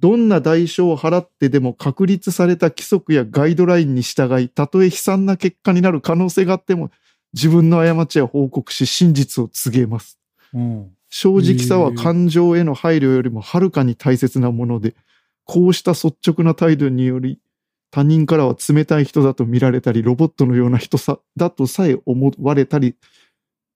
[0.00, 6.90] どんな代償を払ってでも確立された規則やガイドラインに従い、たとえ悲惨な結果になる可能性があっても、
[7.34, 10.18] 自分の過ちは報告し、真実を告げます。
[10.54, 10.90] うん。
[11.10, 14.94] 正直さは感情への配慮よりもはるかに大切なもので、
[15.44, 17.40] こうした率直な態度により、
[17.90, 22.94] 他人からは冷たい人だと見られたり、ロボットのような人さ、だとさえ思われたり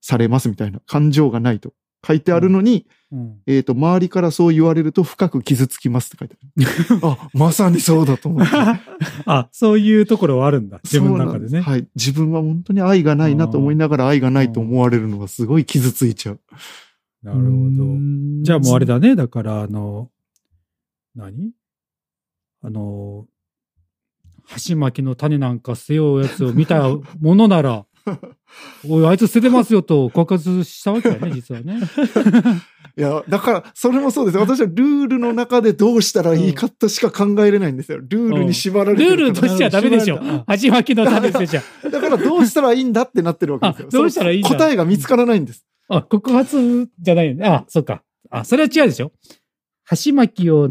[0.01, 0.81] されますみたいな。
[0.87, 1.73] 感情がないと
[2.07, 7.01] 書いてあるのに、うんえっ、と、周りからそう言われると深く傷つきますって書いてある。
[7.07, 8.57] あ、まさにそうだと思って。
[9.27, 10.81] あ、そういうところはあるんだ。
[10.85, 11.61] 自分の中でね。
[11.61, 11.87] はい。
[11.95, 16.41] 自分は本当に愛がないなと思いながら愛がないと思われるのがすごい傷ついちゃう。
[17.23, 17.53] なるほど。
[18.43, 19.15] じゃあもうあれだね。
[19.15, 20.11] だから、あの、
[21.15, 21.53] 何？
[22.63, 23.27] あの、
[24.45, 26.89] 箸巻きの種なんか捨てようやつを見た
[27.21, 27.85] ものなら、
[28.89, 31.81] おい、あいつ捨ててますよと告発したわけだね、 実はね。
[32.97, 34.39] いや、だから、それもそうです。
[34.39, 37.99] 私はルールの中でどうしたらいいかとしか考えれないんですよ。
[37.99, 39.23] ルールに縛られてるから。
[39.23, 40.45] ルールとしてはダメでしょ縛られた。
[40.47, 41.63] 箸巻きの種捨てちゃ。
[41.91, 43.89] だからどうしたらいいんだってなってるわけですよ。
[43.89, 45.65] あどうしたらいい答えが見つからないんです。
[45.89, 47.47] あ、告発じゃないよね。
[47.47, 48.03] あ、そっか。
[48.31, 49.13] あ、それは違うでしょ。
[49.85, 50.69] 箸巻きを、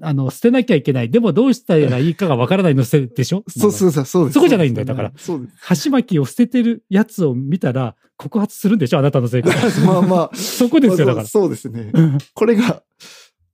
[0.00, 1.10] あの、捨てなきゃいけない。
[1.10, 3.42] でもどうしたらいいかがわからないの捨てでしょ？
[3.50, 4.34] そうそうそう、そうです。
[4.34, 5.52] そこじゃないんだよだからそうです。
[5.60, 8.98] 箸巻きを捨ててるやつを見たら告発するんでしょ？
[8.98, 9.50] あなたのせいで。
[9.86, 10.36] まあまあ。
[10.36, 11.26] そこですよ、だから。
[11.26, 11.92] そうですね。
[12.34, 12.82] これが、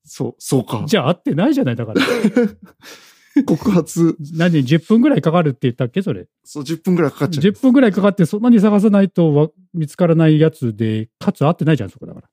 [0.05, 0.85] そう、そうか。
[0.87, 2.03] じゃあ合ってないじゃない、だから。
[3.47, 6.27] 告発、何、10分ぐらいかかるって言ったっけそれ？
[6.45, 7.43] そう、10分ぐらいかかっちゃう。
[7.43, 12.29] 10分ぐらいかかって、そんなに探さないとわ見つからないやつで、かつ合ってないじゃん、そこだから。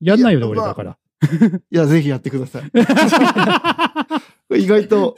[0.00, 0.96] やんないよね、俺だから。
[1.70, 2.62] いや、ぜひやってください。
[4.62, 5.16] 意外と、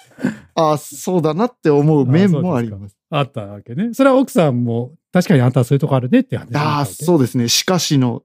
[0.54, 2.96] ああ、そうだなって思う面もあります。
[3.10, 3.92] あったわけね。
[3.94, 6.86] それは奥さんも、確かにあんたはそういうとこあるねって話ああ、う。
[6.86, 7.48] そうですね。
[7.48, 8.22] しかしの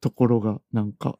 [0.00, 1.18] ところが、なんか、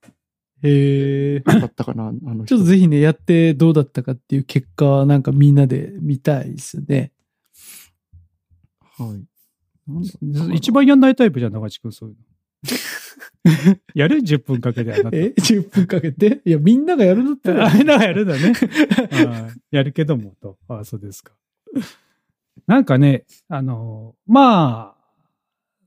[0.63, 1.41] へえ。
[1.41, 2.47] だったかな、あの人。
[2.47, 7.13] ちょっとぜひね、やってどうだったかっていう結果、なんかみんなで見たいですね。
[8.97, 10.55] はい。
[10.55, 12.21] 一番やんないタイプじゃん、長地君、そういうの。
[13.95, 15.17] やる ?10 分かけてあなた。
[15.17, 16.41] え ?10 分かけて？
[16.45, 17.67] いや、みんながやる んだったら。
[17.67, 18.53] あれならやるんだね。
[19.71, 20.59] やるけども、と。
[20.69, 21.33] ああ、そうですか。
[22.67, 25.05] なんかね、あの、まあ、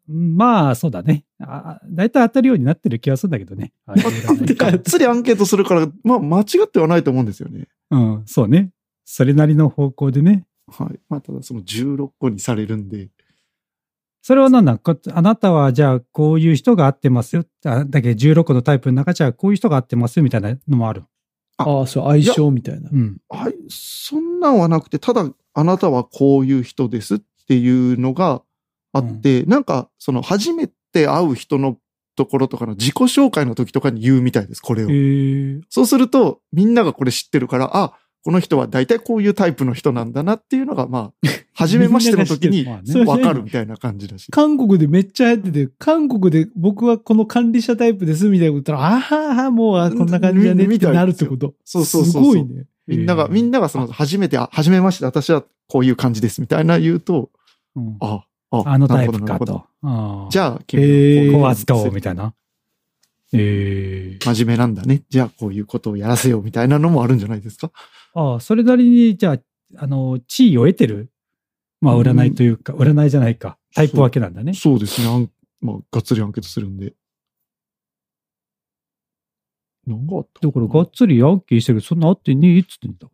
[0.07, 1.25] まあ、そうだね。
[1.39, 3.73] あだいたい当たるようになってる気がするんだけどね。
[3.85, 7.67] あれがっつりアンケートするから、まあ、間違ってはないと思うんですよね。
[7.91, 8.69] うん、そうね。
[9.03, 10.45] それなりの方向でね。
[10.67, 10.99] はい。
[11.09, 13.09] まあ、ただその16個にされるんで、
[14.21, 17.45] それは何だこあなたはじゃあこういう人が合ってますよ。
[17.65, 21.03] あだけど16個のタイプの中じゃあこういう人が合ってますよみたいなのもある。
[21.58, 22.89] ああ、そう、相性みたいな。
[22.91, 23.17] うん。
[23.30, 28.43] はい、そんなんはなくて、ただ、あなたはこういう人ですっていうのが
[28.93, 31.77] あって、なんか、その、初めて会う人の
[32.15, 34.89] ところとかの自己紹介の時とかに言うみたいです、これを。
[35.69, 44.30] そうすると、みんながこれ知ってるから、あ、この人は大体こういうタイプの人なんだなっていうのが、まあ、 初めましての時にまあねそれわかるみたいな感じだし。
[44.32, 51.53] 韓国でめっちゃ流行ってて、韓国で僕はこの管理者タイプですみたいなこと言ったら、あはは、もうあこんな感じだねってなるってこと。
[51.63, 52.65] そうそうそうすごいね。
[52.88, 57.30] みんなが、みんながその、初めて、あ初めまして、私はこういう感じですみたいな言うと、
[57.75, 59.65] うんあ、あ、あのタイプかと。
[59.84, 62.34] あじゃあ、君はこう扱おうみたいな。
[63.34, 64.23] ええ。
[64.23, 65.03] 真面目なんだね。
[65.10, 67.71] じゃあ、こういうことをやらせようみたいなのもあるんじゃないですか？
[68.17, 69.39] ああ、それなりに、じゃあ、
[69.75, 71.12] あの、地位を得てる。
[71.82, 73.60] まあ、占いというか、占いじゃないか。
[73.75, 74.56] タイプ分けなんだね。
[74.56, 75.30] そうですね。
[75.62, 76.93] まあ、がっつりアンケートするんで。
[79.86, 83.12] なんかあっただから、がっつりヤンキーしてるけど、そんなあってねえっつってんだか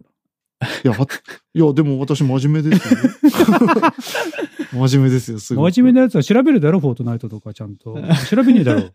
[0.61, 0.67] ら。
[0.67, 1.05] いや、は
[1.53, 2.99] いや、でも私真面目ですよ。
[4.87, 5.73] 真面目ですよ、すごい。
[5.73, 8.01] 真面目なやつは調べるだろ、フォートナイトとかちゃんと。
[8.29, 8.89] 調べねえだろ。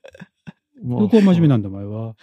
[0.83, 2.14] まあどこは真面目なんだ、お前は。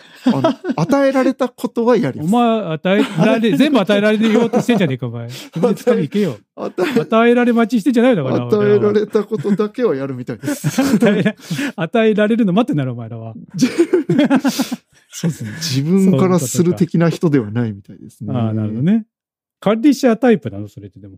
[0.75, 2.27] 与えられたことはやります。
[2.27, 5.27] お前、与えられ、 全部与えられようとしてんじゃねえか、お前。
[5.27, 6.37] 掴み行けよ。
[6.55, 10.81] 与えられ待ちしてんじゃないのかな、与えら俺れたことだけはやるみたいです。
[10.81, 11.35] ら は与えら
[11.75, 13.33] 与えられるの待ってんだろ、お前らは。
[15.09, 15.51] そうですね。
[15.57, 18.33] 自分からする的な人ではないみたいですね。
[18.33, 19.05] ああ、なるほどね。
[19.59, 21.17] 管理者タイプなの、それってでも。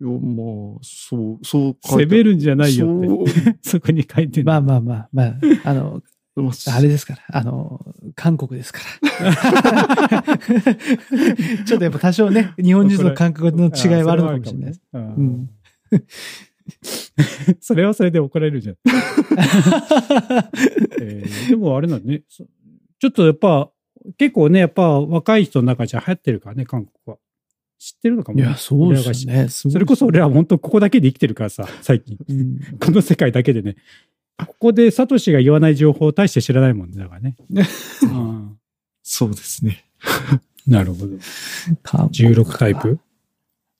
[0.00, 3.06] いや、まあ、そう、そう書いて攻めるんじゃないよって。
[3.08, 3.26] そう
[3.62, 5.34] そこに書いてまあまあまあまあ、
[5.64, 6.02] あの、
[6.42, 7.84] まあれですから、あの、
[8.14, 8.80] 韓国ですか
[9.10, 10.38] ら。
[11.66, 14.82] ちょっとやっぱ多少ね、日本人の感覚の違いはあるのかもしれないです。
[14.88, 14.94] そ
[17.16, 17.16] れ
[17.50, 18.76] はそれはそれで怒られるじゃん。
[21.00, 22.22] えーでもあれなんね。
[22.28, 22.44] そ
[23.00, 23.70] ちょっとやっぱ、
[24.16, 27.16] 結構ね、やっぱ若い人の中じゃ流行ってるからね、韓国は。
[27.78, 29.48] 知ってるのかもね、いや、そうですよね。
[29.48, 32.18] それこそ俺ら本当ここだけで生きてるからさ、最近。
[32.28, 33.76] うんこの世界だけでね。
[34.36, 37.36] ここでサトシが言わない情報を大して知らないもんね、だからね。
[38.02, 38.58] う ん
[39.02, 39.84] そうですね。
[40.66, 41.16] なるほど。
[41.82, 42.98] 韓国16タイプ？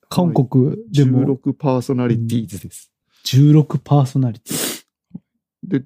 [0.09, 2.91] 韓国でも16パーソナリティーズです。
[3.25, 4.85] 16パーソナリティ。
[5.63, 5.79] で、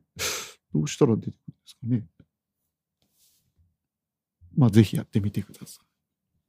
[0.73, 2.05] どうしたら出てくるんですかね。
[4.55, 5.81] まあ、ぜひやってみてくださ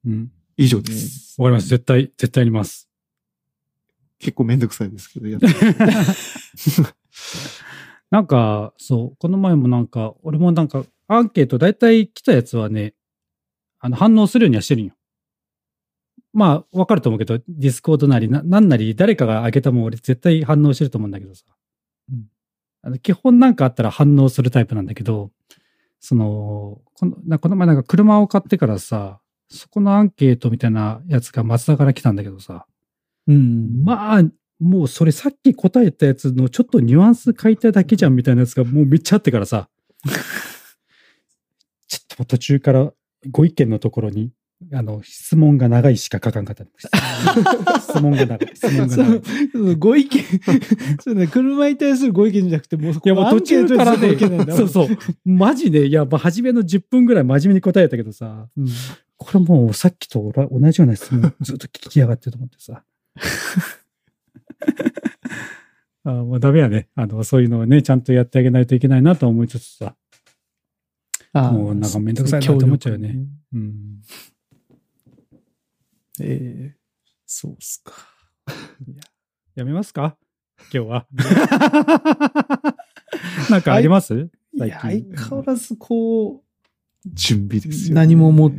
[0.07, 0.31] うん。
[0.57, 0.65] い。
[0.65, 1.41] 以上です。
[1.41, 1.69] わかります。
[1.69, 2.89] 絶対、絶対やります。
[4.19, 5.47] 結構めんどくさいですけど、やって
[8.11, 12.95] なんか、そう、この前もなんか、俺もなんか、アンケート大体来たやつはね、
[13.81, 14.95] あの、反応するようにはしてるんよ。
[16.33, 21.45] まあ、わかると思うけど、ディスコードなりな、なんなり、誰かが上げたもん俺絶対反応してると思うんだけどさ。
[22.11, 22.29] うん
[22.87, 25.31] あの基本なんかあったら反応するタイプなんだけど、
[26.01, 32.67] その、このなこの前なんか車を買ってからさ、そこのアンケートみたいなやつが松田から来たんだけどさ、
[33.27, 33.83] うん。
[33.85, 34.23] まあ、
[34.61, 39.69] もうそれさっき答えたやつのちょっとニュアンス書いただけじゃんみたいなやつがもうめっちゃあってからさ、
[41.89, 42.93] ちょっと途中から
[43.31, 44.31] ご意見のところに、
[44.73, 46.65] あの、質問が長いしか書かんかった。
[47.81, 48.51] 質問が長い。
[48.55, 49.15] 質問が長
[49.73, 49.77] い。
[49.77, 50.23] ご意見、
[51.01, 54.17] そうね、車に対するご意見じゃなくて、もう、いやもう途中からね
[54.51, 54.89] そうそう。
[55.25, 58.67] マジで、いや、まあ、初めの10分ぐらい真面目に答えたけどさ、うん
[59.17, 62.85] これもうさっきと同じような質問 ずっと聞きやがってると思ってさ。
[66.07, 66.89] あもうダメやね。
[66.95, 69.97] あの、そういうのをね、ちゃんとやってあげないといけないなと思いつつさ。
[71.33, 73.17] あもうなんかめんどくさいなって思っちゃうよね。
[73.55, 74.01] うん。
[76.21, 76.77] ええ
[77.27, 77.93] そうっすか。
[79.57, 80.17] やめますか？
[80.73, 81.07] 今日は。
[83.51, 84.31] なんかあります？
[84.55, 86.43] いや、相変わらずこう、
[87.07, 88.53] 準備ですよ、何も持っ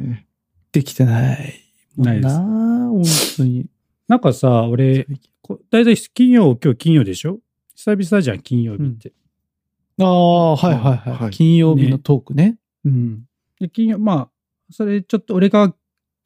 [0.75, 1.61] できてない
[1.95, 2.39] もんないですな。
[2.41, 3.03] 本
[3.37, 3.65] 当に。
[4.09, 5.07] なんかさ、俺、
[5.41, 7.39] こだいたい金曜、今日金曜でしょ？
[7.75, 9.13] 久々じゃん、金曜日って。
[9.99, 11.13] ああ、はいはいはい。
[11.23, 12.57] はい金曜日のトークね。
[12.83, 13.23] うん。
[13.59, 14.29] で、金曜、まあ、
[14.69, 15.73] それちょっと俺が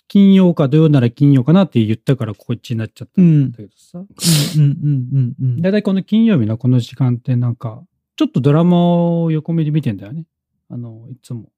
[0.08, 3.58] 金曜か土曜なら金曜かなって言ったからこっちになっちゃったうんんだ。
[3.58, 4.00] けどさ。
[4.00, 4.74] うんうん
[5.14, 7.84] うんうんだいたいこの金曜日のこの時間ってなんか、
[8.16, 10.26] ちょっとドラマを横目で見てんだよね。
[10.70, 11.52] あの、いつも。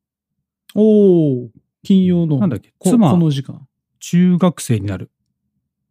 [0.75, 1.49] おお
[1.83, 2.37] 金曜の。
[2.39, 2.73] なんだっけ？
[2.77, 3.67] こ妻この時間。
[3.99, 5.11] 中学生になる。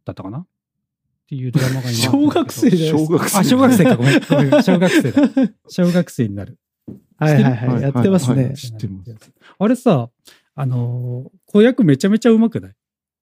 [0.05, 0.39] だったかな？
[0.39, 0.47] っ
[1.27, 1.91] ていうドラマが今。
[2.11, 3.17] 小学生じゃないですか。
[3.17, 3.37] 小学生。
[3.39, 3.95] あ、小学生か。
[3.95, 4.21] ごめん。
[4.27, 5.29] ごめん小学生だ。
[5.67, 6.57] 小学生になる。
[7.17, 7.83] はいはいははいい。
[7.83, 8.53] やってますね。
[8.55, 10.09] 知ってますあれさ、
[10.55, 12.75] あのー子役めちゃめちゃうまくない？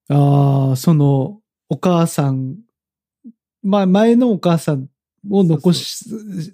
[0.10, 2.58] ああ、その、お母さん、
[3.62, 4.88] まあ前のお母さん
[5.30, 6.06] を残し、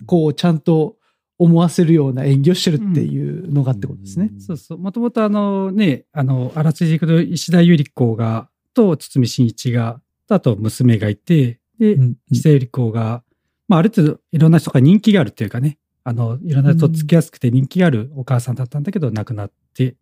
[0.05, 0.97] こう、ちゃんと
[1.37, 4.31] 思わせるような演技をしてるっていうのがってことですね。
[4.39, 4.77] そうそう。
[4.77, 13.23] もともとあのね、あの、あらすじでいくと石田ゆり子が、と堤真一が、とあと娘がいて、で、うん石田ゆり子が、
[13.67, 19.95] まあある程度いろんな人が人気があるっていうかね、あの、いろんな人と付きやすくて人気があるお母さんだったんだけど亡くなって、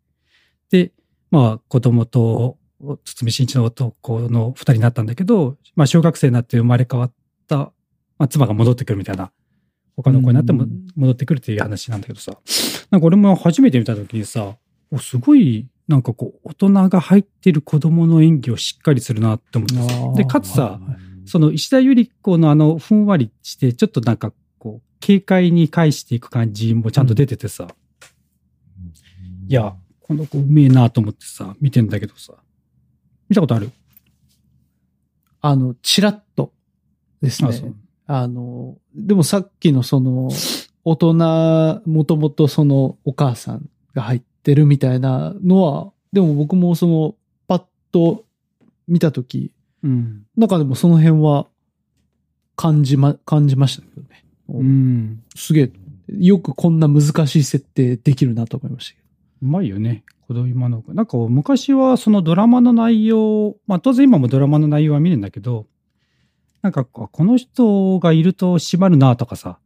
[0.69, 0.91] で、
[1.31, 2.57] まあ子供と
[3.05, 7.13] 堤真一の男の二人になったんだけど、まあ小学生になって生まれ変わっ
[7.47, 7.71] た、ま
[8.19, 9.31] あ妻が戻ってくるみたいな、
[9.95, 10.87] 他の子になってもうん。
[10.95, 12.37] 戻ってくるっていう話なんだけどさ、
[12.91, 14.55] なんか俺も初めて見た時にさ、
[14.91, 20.79] おすごい、なんかこう、大人が入ってる子供の演技をしっかりするなって思ってで、かつさ、
[21.25, 27.67] その石田ゆり子のあの、ふんわりして、ちょっとなんかこう、軽快に返していく感じもちゃんと出ててさ、
[29.47, 32.33] いや、この子うめえなと思ってさ、見てんだけどさ、
[33.29, 33.71] 見たことある？
[35.41, 36.53] あの、チラッと
[37.21, 37.73] ですね。
[38.07, 40.29] あの、でもさっきのその、
[40.85, 47.15] 大人、もともとそのお母さんが入ってるみたいなのは、でも僕もその、
[47.47, 48.25] パッと
[48.87, 50.25] 見たとき、うん。
[50.37, 51.47] なんかでもその辺は
[52.55, 54.25] 感じま、感じましたけどね。
[54.49, 55.23] うん。
[55.35, 55.71] すげえ。
[56.19, 59.01] よくこんな難しい設定できるなと思いましたけ
[59.41, 60.03] うまいよね。
[60.27, 60.83] 子供今の。
[60.89, 65.65] なんか昔はそのドラマの内容、まあ当然今もドラマの内容は見るんだけど、
[66.63, 69.59] なんかこの人がいると締まるなとかさ、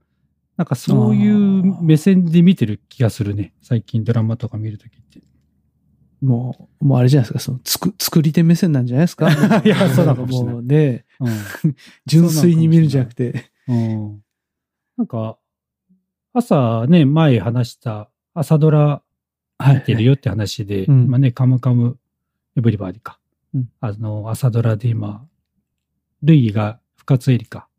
[0.58, 3.54] なんかそういう目線で見てる気がするね。
[3.62, 5.20] 最近ドラマとか見るときって。
[6.24, 6.28] ど。
[6.28, 9.30] もう、もうあれじゃないですか、その、つく、作り手目線なんじゃないですか？
[9.64, 11.76] いやそうなのかもしれないもうね、うん。
[12.08, 13.52] 純粋に見るんじゃなくて。
[13.68, 14.24] うん。
[14.98, 15.38] なんか、
[16.34, 19.04] 朝ね、前話した朝ドラ
[19.60, 22.00] は見てるよって話で、うん今ね、カムカム
[22.56, 23.20] エブリバディか。
[23.54, 25.24] うんあの、朝ドラで今、
[26.24, 27.70] ルイが深津絵里か。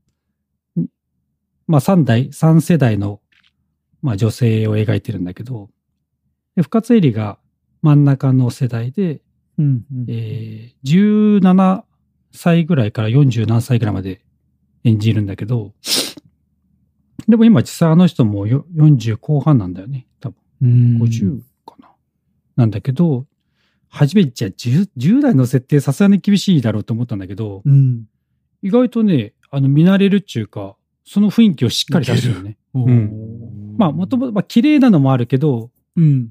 [0.75, 0.89] に
[1.67, 3.21] まあ、三代、三世代の、
[4.01, 5.69] まあ、女性を描いてるんだけど、
[6.57, 7.39] で深津絵里が
[7.83, 9.21] 真ん中の世代で、
[9.59, 11.83] うんうんえー、17
[12.33, 14.23] 歳ぐらいから40何歳ぐらいまで
[14.85, 15.75] 演じるんだけど、
[17.29, 20.07] でも今実際あの人もよ40後半なんだよね。
[20.21, 20.37] 多分。
[20.63, 21.91] うん50かな。
[22.57, 23.27] なんだけど、
[23.91, 28.07] 初めじゃあ 10, 10代の設定さすがに厳しいだろうと思ったんだけど、うん。
[28.63, 32.57] 意外とね、あの見慣れるっていうか、その雰囲気をしっかり出してるよね。
[32.75, 36.31] うんまあもともと、まあ綺麗なのもあるけど、うん。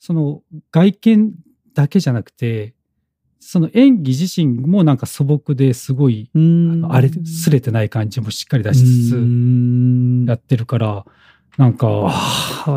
[0.00, 1.32] その外見
[1.74, 2.74] だけじゃなくて、
[3.40, 11.06] その演技自身もなんか素朴ですごい、あうんのあれ、すれてない感じもしっかり出しつつうんやってるから、
[11.56, 11.86] なんか、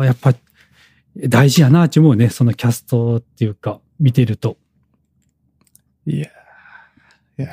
[0.04, 0.34] やっぱ
[1.16, 4.56] 大事やなって思うね、そのキャストっていうか、見てると。
[6.06, 6.28] いや、
[7.38, 7.48] いや、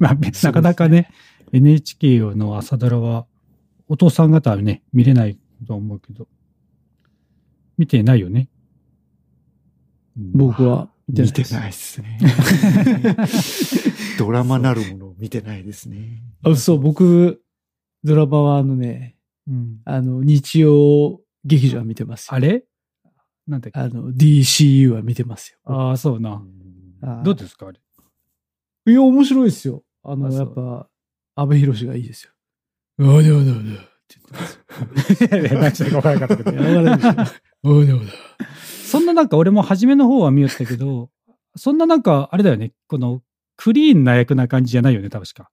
[0.00, 1.10] まあ、なかなかね、
[1.52, 3.26] NHK の朝ドラは、
[3.88, 6.28] お父さん方はね、見れないと思うけど、
[7.76, 8.48] 見てないよね。
[10.16, 12.18] 僕は見てないですね。
[14.18, 16.22] ドラマなるものを見てないですね。
[16.42, 17.42] あ、そう、僕、
[18.04, 22.34] ドラマはあのね、うん、あの、日曜劇場は見てますよ。
[22.34, 22.64] あれ？
[23.46, 23.78] なんだっけ？
[23.80, 25.58] あの、DCU は見てますよ。
[25.64, 26.42] ああ、そうな。
[27.00, 27.80] あどうですかあれ？
[28.90, 29.82] いや、面白いですよ。
[30.02, 30.88] あの、あそうやっぱ、
[31.34, 32.32] 安倍博がいいですよ。
[33.00, 33.82] あでもだめだ。
[33.82, 34.16] って
[35.30, 35.84] 言ってます。
[35.84, 36.62] 何か分からなかったけど。
[36.62, 38.02] いやわかるでしょ。
[38.02, 38.12] あで。
[38.88, 41.10] そんななんか俺も初めの方は見よったけど、
[41.56, 43.22] そんななんかあれだよね、この
[43.56, 45.50] クリーンな役な感じじゃないよね、確か。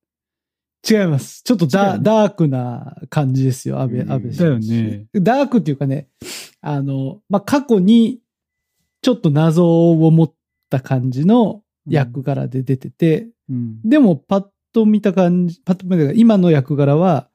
[0.89, 1.41] 違います。
[1.43, 5.05] ちょっとダ,、よねダークな感じですよ、安倍、うん安倍だよね。
[5.13, 6.07] ダークっていうかね、
[6.61, 8.21] あの、まあ、過去に、
[9.01, 10.33] ちょっと謎を持っ
[10.69, 13.81] た感じの役柄で出てて、うん。
[13.83, 17.29] でも、パッと見た感じ、パッと見た今の役柄は、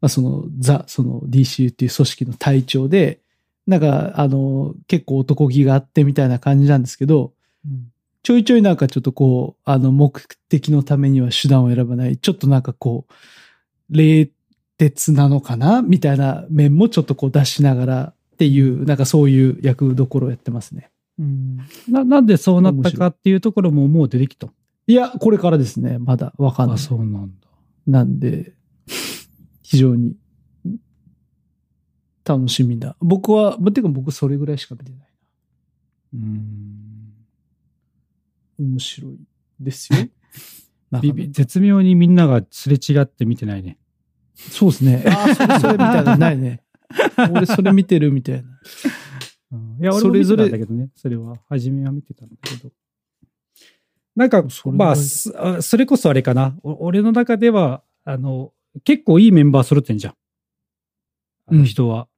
[0.00, 3.20] まあ、その、ザ、その DCU っていう組織の隊長で、
[3.66, 7.32] なんか、あの、結構男気があってみたいな感じなんですけど、
[7.64, 7.92] うん
[8.24, 10.20] ちょいちょいなんかちょっとこう、あの、目
[10.50, 13.12] 的のためには手段を選ばない、ちょっとなんかこう、
[13.96, 14.28] 冷
[14.76, 15.80] 徹なのかな？
[15.80, 20.90] みたいな面もちょっとこう出しながらっていう、なんかそういう役どころをやってますね。
[21.18, 21.58] うん
[21.88, 24.48] ななんでそうなったかっていうところももう出てきた？
[24.86, 25.98] いや、これからですね。
[25.98, 26.78] まだわかんなあ、い。
[26.78, 27.48] そうなんだ。
[27.86, 28.54] なんで、
[29.62, 30.14] 非常に
[32.24, 32.96] 楽しみな。
[33.00, 35.08] 僕は、まてか僕それぐらいしか見てない
[36.14, 36.34] うん。
[38.58, 38.64] な。
[38.66, 39.18] 面白い
[39.60, 39.98] ですよ。
[41.02, 43.76] ビビ絶妙にみんながすれ違って見てないね。
[44.36, 45.04] そうですね。
[45.06, 46.62] ああ、それそれみたいなのないね。
[47.34, 48.48] 俺それ見てるみたいな。
[49.52, 50.90] うんいや、俺も見てたんだけどね。
[50.94, 52.70] それは、初めは見てたんだけど。
[54.14, 56.56] なんか、まあ、それこそあれかな。
[56.62, 58.52] お俺の中では、あの、
[58.84, 60.12] 結構いいメンバー揃ってんじゃん。
[60.12, 60.16] あ
[61.52, 62.08] うんの人は。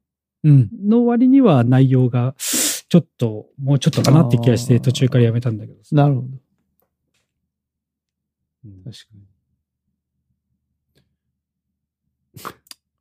[0.42, 0.70] うん。
[0.82, 5.94] の割には内容が、ちょっと、もうちょっとかなって気がして、途中からやめたんだけどさ。
[5.94, 6.28] なるほど。
[8.84, 9.29] 確かに。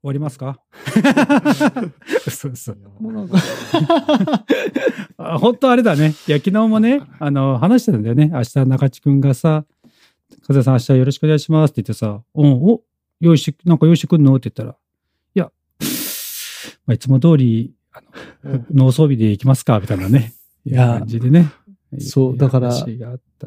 [0.08, 0.60] わりますか？
[2.30, 2.78] そうそう。
[3.00, 3.38] もうなんか
[5.18, 6.14] あ本当あれだね。
[6.28, 8.28] いや、昨日もね、あの、話してたんだよね。
[8.34, 9.66] 明日中地くんがさ、
[10.48, 12.82] 風さん明日よろしくお願いしますって言ってさ、うん、お、
[13.20, 14.36] 用意して、なんか用意してくんの？
[14.36, 14.78] って言ったら、
[15.36, 15.52] いや、
[16.86, 18.02] まあ、いつも通り、あ
[18.44, 19.80] の、農装備で行きますか？
[19.80, 20.34] みたいなね。
[20.66, 21.52] いや感じでね。
[22.00, 22.72] そうだから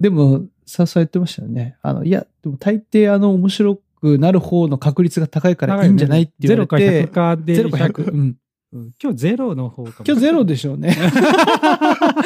[0.01, 1.77] でも、ささ言ってましたよね。
[1.83, 6.77] あの、いや、でも大抵あの、面白くなる方の確率が高いからいいんじゃないって言われて。
[6.79, 7.55] ゼロか100かで。
[7.55, 8.13] ゼロか100。
[8.13, 8.37] うん。
[8.73, 9.97] うん今日ゼロの方かも。
[10.07, 10.95] 今日ゼロでしょうね。
[11.03, 12.17] 今日は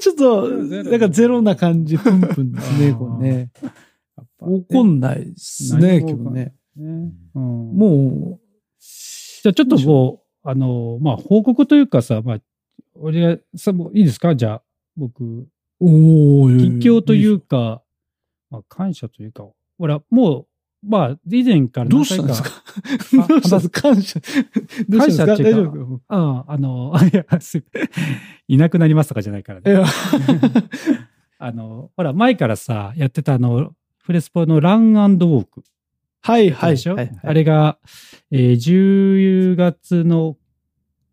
[0.00, 3.50] ちょっと、なんかゼロな感じ、プンプンですね、これね。
[4.40, 6.54] 怒んないですね、今日ね。
[6.76, 7.12] ね。
[7.34, 7.38] う
[9.42, 12.38] じゃあちょっともう、あの、まあ、報告というかさ、まあ、
[12.94, 14.34] 俺が、さ、もういいですか？
[14.34, 14.62] じゃあ、
[14.96, 15.48] 僕、う、
[15.80, 17.82] おー近況というか、
[18.50, 19.46] まあ、感謝というか、
[19.78, 20.46] ほら、もう、
[20.88, 22.50] まあ、以前からどうしたんですか？
[23.24, 23.82] あ どうしたんですか？
[23.82, 24.20] 感謝。
[24.88, 25.50] どうしたんですか？
[25.50, 26.00] 大丈夫？
[26.08, 27.62] ああ、あの、 いや、す
[28.48, 29.84] いなくなりますとかじゃないからね。
[31.38, 35.62] あの、ほら、前からさ、やってたあの、フレスポのランウォーク。
[36.22, 36.76] はい、はい。
[37.22, 37.78] あれが、
[38.30, 40.36] えー10月の、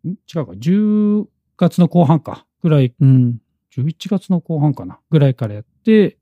[0.06, 0.10] ん？
[0.10, 3.38] 違うか、10月の後半か、ぐらい、うん。
[3.76, 6.16] 11月の後半かな、ぐらいからやって、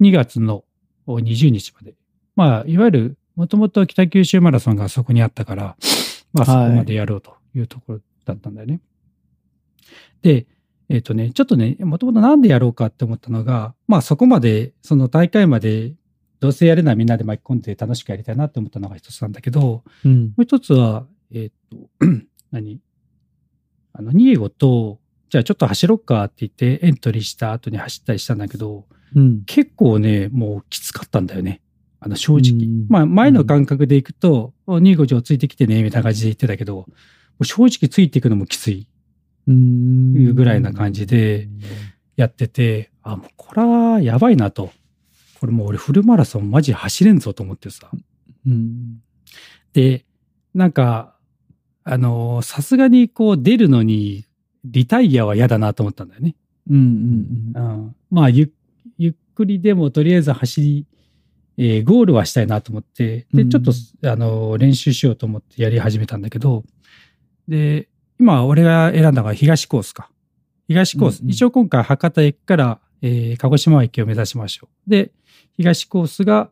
[0.00, 0.64] 2月の
[1.16, 1.94] 20日まで。
[2.36, 5.76] まあ、いわゆる、もともと北九州マラソンがそこにあったから、
[6.32, 8.80] まあ、そこまでやろうというところだったんだよね。
[10.22, 10.46] で、
[10.88, 15.94] えっ、とね、ちょっとね、もともとなんでやろうかって思ったのが、まあそこまで、その大会まで、
[16.40, 20.24] どうせやるならみんなで巻き込んで楽しくやりたいなって思ったのが一つなんだけど、うん。
[20.28, 21.90] もう一つは、えっ、と、
[22.50, 22.80] 何？
[23.92, 24.98] あの、ニエゴと、
[25.28, 29.42] じゃあちょっと走ろっかって言ってエントリーした後に走ったりしたんだけど、うん。
[29.46, 31.60] 結構ね、もうきつかったんだよね。
[32.00, 32.66] あの、正直。
[32.66, 36.86] うんまあ、前の感覚でいくと、おニーゴ上ついてきてね、みたいな感じで言ってたけど、
[37.42, 38.86] 正直ついていくのもきつい
[39.46, 40.14] うん。
[40.14, 41.48] いうぐらいな感じで
[42.16, 44.70] やってて、あ、もうこれはやばいなと。
[45.40, 47.90] これもう俺フルマラソンマジ走れんぞと思ってさ。
[48.46, 49.00] うん。
[49.72, 50.04] で、
[50.54, 51.16] なんか、
[51.84, 54.24] あの、さすがにこう出るのに、
[54.64, 56.36] リタイアは嫌だなと思ったんだよね。
[56.68, 56.76] うん。
[57.54, 57.62] うん。
[57.62, 58.48] うん、まあゆ、ゆっ
[59.40, 60.86] くりでもとりあえず走り、
[61.56, 63.72] えーゴールはしたいなと思って、で、うんちょっと、
[64.10, 66.64] あの、練習しようと思ってやり始めたんだけど、
[67.48, 67.88] で、
[68.18, 70.10] 今俺が選んだのが東コースか。
[70.68, 71.20] 東コース。
[71.20, 74.90] うんうん一応今回博多駅から、えー鹿児島駅を目指しましょう。
[74.90, 75.10] で、
[75.56, 76.50] 東コースが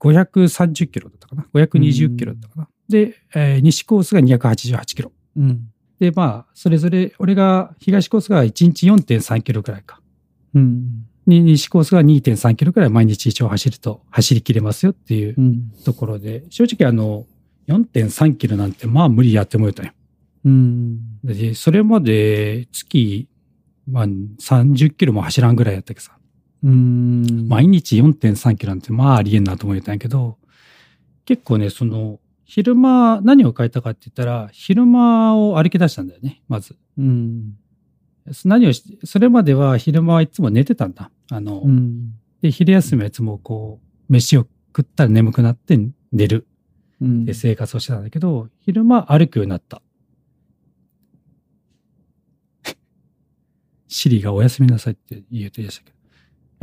[0.00, 1.46] 530キロだったかな。
[1.54, 2.68] 520キロだったかな。
[2.88, 5.12] で、えー西コースが288キロ。
[5.36, 5.70] うん。
[5.98, 10.00] で、まあ、それぞれ、俺が東コースが1日4.3キロくらいか。
[10.54, 11.06] うん。
[11.28, 15.36] 西コースが2.3キロくらい毎日一応走ると走り切れますよっていう。
[15.84, 17.26] ところで、正直あの、
[17.68, 19.92] 4.3キロなんてまあ無理やって思えたよ。
[20.44, 21.20] うん。
[21.22, 23.28] で、それまで月、
[23.86, 26.16] まあ30キロも走らんぐらいやったけどさ、
[26.64, 27.46] うん。
[27.48, 30.38] 毎日4.3キロなんてまあありえんなと思えたんやけど、
[31.26, 36.76] 結構ね、その、昼間、何を変えたかって言ったら、昼間を歩き出したんだよね、まず。
[36.96, 37.52] うん。
[38.44, 41.10] 何をし、それまでは昼間はいつも寝てたんだ。
[41.30, 42.14] あの、うん。
[42.40, 45.78] で、昼休みはいつもこう、飯を食ったら眠くなって
[46.12, 46.46] 寝る
[47.00, 49.82] うんで生活をしてたんだけど、昼間歩くようになった。
[53.86, 55.96] シリがおやすみなさいって言うと言いましたけど、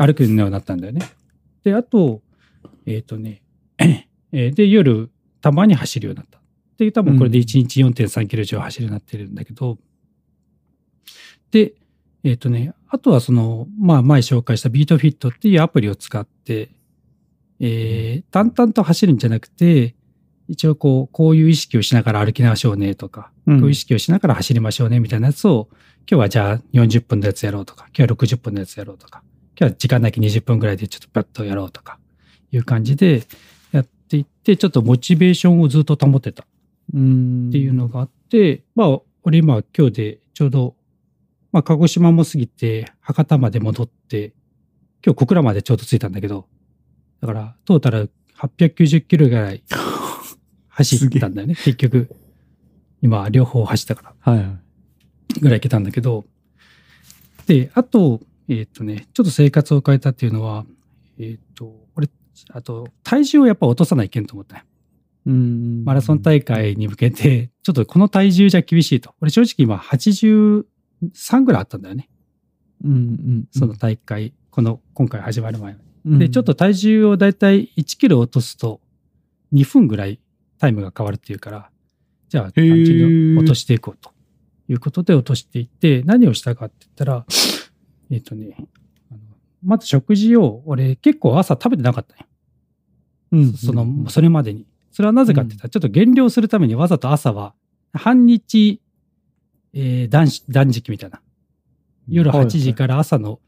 [0.06, 1.02] 歩くようになったんだよね。
[1.64, 2.22] で、あと、
[2.86, 3.42] えっ、とね、
[3.78, 5.10] えーで、夜、
[5.42, 6.40] たまに走るようになった。
[6.40, 6.42] っ
[6.78, 9.80] ていう、多分これで1日4.3キロ以上走るようになってるんだけど、
[11.52, 11.74] で、
[12.24, 16.70] えっ、とね、あとはその、まあ前紹介したビートフィットっていうアプリを使って、
[17.60, 19.96] えー、淡々と走るんじゃなくて、
[20.48, 29.24] 一応こう、こういう意識をしながら歩きましょうねとか、うんこういう意識をしながら走りましょうねみたいなやつを、今日はじゃあ40分のやつやろうとか、今日は60分のやつやろうとか、
[29.60, 32.00] 今日は時間だけ20分ぐらいでちょっとパッとやろうとか、
[32.54, 33.24] いう感じで
[33.74, 36.46] やっていって、ちょっとモチベーションをずっと保てたっ
[36.94, 37.50] うん。
[37.52, 40.76] ていうのがあって、まあ、俺今今日でちょうど、
[41.56, 44.34] まあ、鹿児島も過ぎて、博多まで戻って、
[45.06, 46.50] 今日小倉までちょうど着いたんだけど、
[47.22, 49.64] だから、トータル890キロぐらい
[50.68, 52.14] 走ったんだよね、 結局。
[53.02, 54.34] 今、両方走ったから。
[54.34, 54.60] はいは
[55.34, 55.40] い。
[55.40, 56.26] ぐらいいけたんだけど、
[57.48, 60.66] で、あと、えっ、とね、ちょっと生活を変えたっていうのは、
[61.18, 62.10] えっ、と、俺、
[62.50, 64.64] あと、体重をやっぱ落とさないけんと思ったよ
[65.28, 65.86] うん。
[65.86, 69.16] マラソン大会に向けて、ちょっとこの体重じゃ厳しいと。
[69.22, 69.78] 俺正直今
[71.04, 72.10] 83ぐらいあったんだよね。
[72.84, 73.48] うんうん。
[73.52, 75.80] その大会、この、今回始まる前は。
[76.06, 78.82] うん、で、ちょっと体重をだいたい1キロ落とすと、
[79.54, 80.20] 2分ぐらい
[80.60, 81.70] タイムが変わるっていうから、
[82.30, 84.12] じゃあ、単純に落としていこうと
[84.68, 87.26] いうことで落としていって、何をしたかって言ったら、
[88.12, 88.56] えっ、とね、
[89.64, 92.28] まず食事を俺結構朝食べてなかったね。
[93.32, 94.68] うん、その、それまでに。
[94.92, 97.54] それはなぜかって言ったら、ちょっと減量するためにわざと朝は、
[97.94, 98.82] 半日、
[99.76, 101.22] えー断食断食みたいな。
[102.08, 103.40] 夜8時から朝の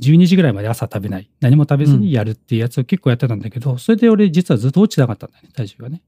[0.00, 1.30] 12時ぐらいまで朝食べない。
[1.40, 6.02] 何も食べずにやるっていうやつを結構やってたんだけど、それで俺実はずっと落ちてなかったんだよね、体重がね。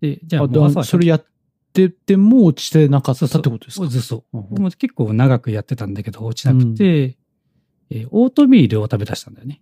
[0.00, 1.24] で、じゃああもう朝はそれやっ
[1.72, 3.86] てても落ちてなかったってことですか？
[3.86, 4.24] ずっと。
[4.32, 7.16] うん僕も結構長くやってたんだけど、落ちなくて、
[7.90, 9.60] えーオートミールを食べ出したんだよね。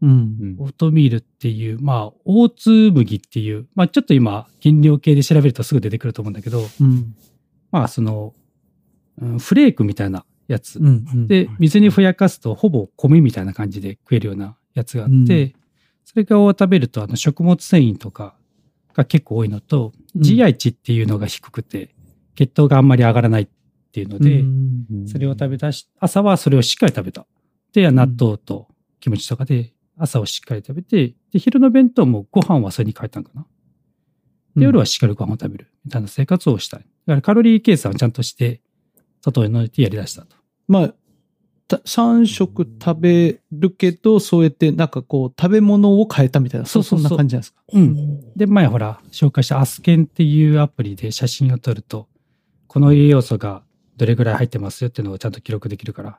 [0.00, 0.56] うん。
[0.58, 7.14] オートミールっていう、まあ、オーツ麦っていう、まあ、ちょっと今、原料系で調べるとすぐ出てくると思うんだけど、うん。
[7.70, 8.39] まあ、その、うん
[9.38, 10.78] フレークみたいなやつ。
[10.78, 11.04] うん。
[11.12, 15.52] うん、で、水にふやかすとほぼ米みたいな感じで食えるようなやつがあって、うん
[16.02, 18.34] それを食べると、あの、食物繊維とか
[18.94, 21.94] が結構多いのと、うん GI 値っていうのが低くて、
[22.34, 23.48] 血糖があんまり上がらないっ
[23.92, 27.26] ていうので、うんそれを食べ出し、朝はそれをしっかり食べた。
[27.72, 28.66] で、納豆と
[28.98, 33.46] キムチとかで朝をしっかり食べて、で、昼の弁当もご飯はそれに変えたんかな。
[34.56, 35.68] で、夜はしっかりご飯を食べる。
[35.84, 36.80] みたいな生活をしたい。
[36.80, 38.60] だからカロリー計算をちゃんとして、
[39.22, 40.36] 整えてやり出したと。
[40.68, 40.94] まあ、
[41.68, 47.60] た3食食べるけど、そうやってなんかこう、食べ物を変えたみたいな、そうそうそうそんな感じなんですか？
[47.72, 48.36] うん。
[48.36, 52.08] で、前ほら、紹介したアスケンっていうアプリで写真を撮ると、
[52.66, 53.62] この栄養素が
[53.96, 56.18] どれぐらい入ってますよっていうのをちゃんと記録できるから、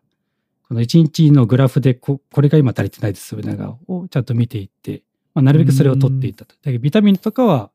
[0.67, 6.55] この1日のグラフでこ、これが今足りてないですみたいなのをちゃんと見ていって、まあ、なるべくそれを取っていったと。
[6.55, 7.71] だけどビタミンとかは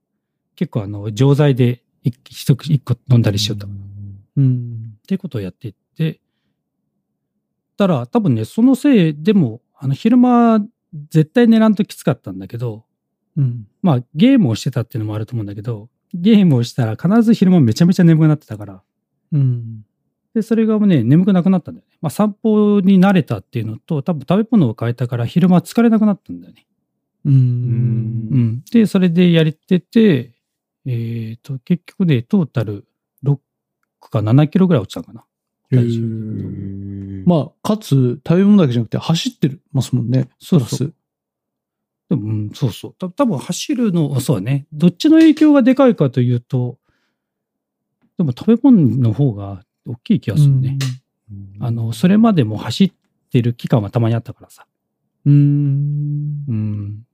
[0.54, 3.66] 結構あの、錠剤で一一口一個飲んだりしようと。
[3.66, 3.70] っ
[4.36, 4.75] うん。
[5.06, 6.20] ていうことをやっていって、
[7.76, 10.60] たら多分ね、そのせいでも、あの、昼間
[11.10, 12.84] 絶対寝らんときつかったんだけど、
[13.36, 13.66] うん。
[13.82, 18.82] まあ、ゲームをしてたっていうのもあると思うんだけど、ゲームをしたら必ず昼間めちゃめちゃ眠くなってたから、
[19.32, 19.84] うん。
[20.34, 21.96] で、それがね、眠くなくなったんだよね。
[22.00, 26.66] まあ、散歩に慣れたっていうのと、多分食べ物を変えたから昼間疲れなくなったんだよね。
[27.24, 27.30] う。
[27.30, 28.62] うんん。
[28.70, 30.34] で、それでやれてて、
[30.86, 32.86] えっ、と、結局ね、トータル
[34.06, 35.24] 6か7キロぐらい落ちたのかな。
[37.26, 40.28] まあ、かつ、食べ物だけじゃなくて走ってるますもんね。
[40.38, 40.94] そうそう
[42.08, 42.94] でも、うん、そうそう。
[42.94, 44.66] た多分走るの、そうだね。
[44.72, 46.78] どっちの影響がでかいかというと、
[48.16, 50.36] でも食べ物の方が大きい気が。
[50.36, 50.78] するね。
[51.58, 52.92] あの、それまでも走っ
[53.30, 54.66] てる期間はたまにあったからさ。
[55.24, 55.34] うん。
[55.34, 56.44] うん。
[56.46, 57.06] うん。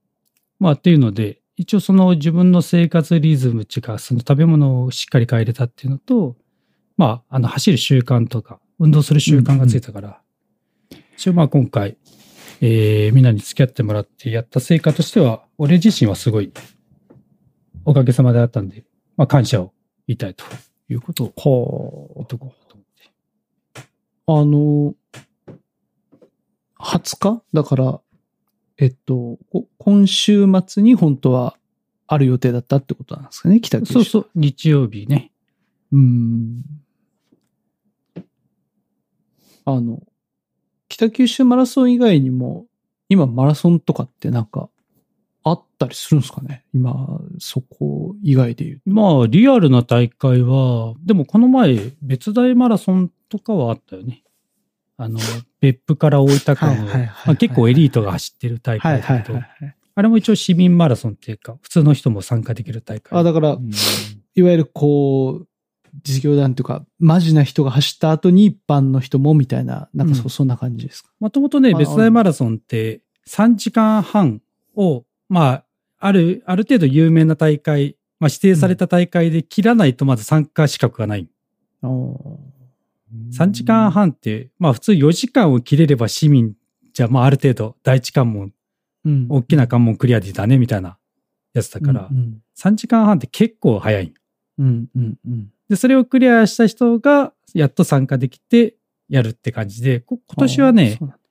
[0.60, 6.36] まあ、っていうので、一応その自分の生活リズムっていうか、その食べ物をしっかり変えれたっていうのと、
[6.96, 10.20] まあ、あの、走る習慣とか、運動する習慣がついたから、
[11.16, 11.96] 一応まあ今回、
[12.60, 16.52] えーみんなに付き合ってもらってやった成果としては、俺自身はすごい、
[17.84, 18.84] おかげさまであったんで、
[19.16, 19.72] まあ感謝を
[20.06, 20.44] 言いたいと
[20.88, 22.84] いうことを言っとこうと思っ
[23.74, 23.82] て。
[24.26, 24.94] あの、
[26.78, 27.42] 20日？
[27.52, 28.00] だから、
[28.78, 31.56] えっと、こ今週末に本当は
[32.06, 33.92] ある予定だったってことなんですかね、北九州。
[33.92, 35.32] そうそう、日曜日ね。
[35.92, 35.98] う。
[35.98, 36.62] ん。
[39.64, 40.02] あの、
[40.88, 42.66] 北九州マラソン以外にも、
[43.08, 44.68] 今マラソンとかってなんか、
[45.44, 46.64] あったりするんですかね？
[46.72, 48.80] 今、そこ以外で言う。
[48.90, 54.22] まあ、リアルな大会は、でもこの前、別大マラソンとかはあったよね。
[54.96, 55.18] あの、
[55.60, 56.86] 別府から大分間
[57.26, 59.40] を、結構エリートが走ってる大はい会だけど。
[59.94, 63.18] あれも一応市民マラソンっていうか、普通の人も参加できる大会。
[63.18, 63.58] あ、だから、
[64.34, 65.48] いわゆるこう、
[66.02, 71.10] 実業団というか、マジな人が走った後に一般の人もみたいな、なんかそ,、うんそんな感じですか？
[71.20, 74.40] もともとね、まあ別大マラソンって3時間半
[74.74, 75.64] を、まあ、
[75.98, 81.28] ある、ある程度有名な大会、まあ指定された大会で切らないとまず参加資格がない。
[81.82, 82.38] お
[83.32, 86.54] 3時間半って、まあ普通4時間を切れれば市民
[86.94, 88.52] じゃ、まあある程度第一関門、
[89.04, 90.96] うん大きな関門クリアでだね、みたいな
[91.52, 94.14] やつだから、うん3時間半って結構早い。
[94.62, 98.74] うんうんうんで、それをクリアした人がやっと参加できて
[99.08, 101.22] やるって感じで、こ今年はねあ、そうなんだ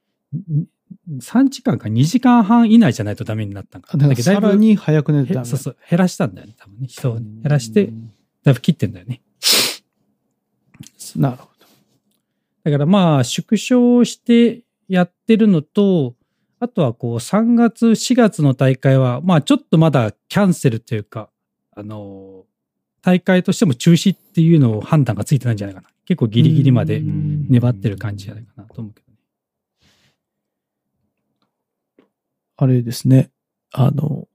[1.19, 4.05] 3時間か2時間半以内じゃないとダメになったんかな。
[4.05, 6.87] あだからさらに早く寝てたへそうそう、減らしたんだよね、多分ね。
[6.87, 7.91] 人をね減らして、
[8.43, 9.21] だいぶ切ってんだよね。
[11.15, 11.65] なるほど。
[12.63, 16.15] だからまあ、縮小してやってるのと、
[16.59, 21.29] あとはこう、3月、4月の大会は、まあちょっとまだキャンセルというか、
[21.71, 22.45] あの、
[23.01, 25.87] 大会としても中止っていうのを判断がついてないんじゃないかな。
[26.05, 29.17] 結構ギリギリまでうん粘ってる感じじゃないかなと思うけどね。
[32.57, 33.31] あれですね。
[33.71, 34.27] あの、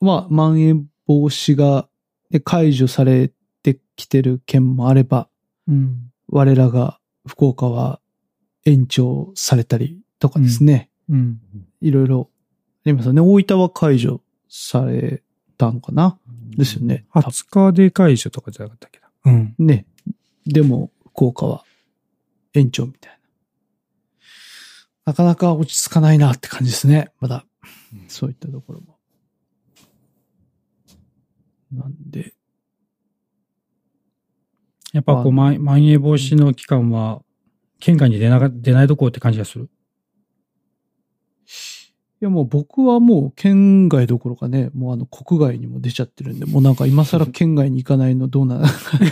[0.00, 1.88] まあ、まん延防止が
[2.30, 3.30] ね解除され
[3.62, 5.28] てきてる県もあれば、
[5.68, 6.10] うん。
[6.28, 8.00] 我らが福岡は
[8.64, 10.90] 延長されたりとかですね。
[11.08, 11.40] うん。
[11.80, 12.30] いろいろ
[12.84, 13.20] ありますよね。
[13.20, 15.22] 大分は解除され
[15.56, 16.18] たのかな
[16.56, 17.06] ですよね。
[17.14, 19.06] 20日で解除とかじゃなかったっけど。
[19.24, 19.54] うん。
[19.58, 19.86] ね。
[20.46, 21.64] でも、福岡は
[22.54, 23.18] 延長みたいな。
[25.04, 27.10] なかなか落ち着かないなって感じですね。
[27.20, 27.44] まだ。
[28.08, 28.98] そういったところも。
[31.72, 32.34] なんで、
[34.92, 37.22] やっぱこう、まん延防止の期間は、
[37.80, 39.70] 県外に出なが出ないどころって感じがする。
[42.22, 48.62] いやもう僕はもう県外どころかね、もうあの国外にも出ちゃってるんで、もうなんか今更県外に行かないのどうな、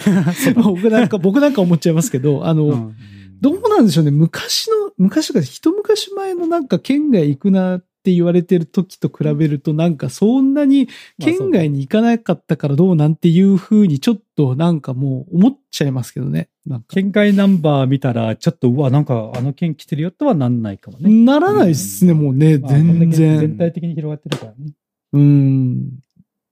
[0.54, 2.94] 僕なんか、僕なんか思っちゃいますけど、あの、うん。
[3.40, 4.12] どうなんでしょうね。
[4.12, 10.88] 昔の、昔が一昔前のなんか県外行くなって言われてる時と比べるとなんかそんなに
[11.18, 16.48] 県外に行かなかったからどうなんていう風にちょっとなんかもう思っちゃいますけどね。
[16.64, 16.86] なんか。
[16.88, 21.10] 県外ナンバー見たら、ちょっと、うわ、なんかあの県来てるよとはなんないかもね。
[21.10, 23.38] ならないっすね、もうね、まあこんだけ全然。
[23.38, 24.72] 全体的に広がってるからね。
[25.12, 25.98] うん。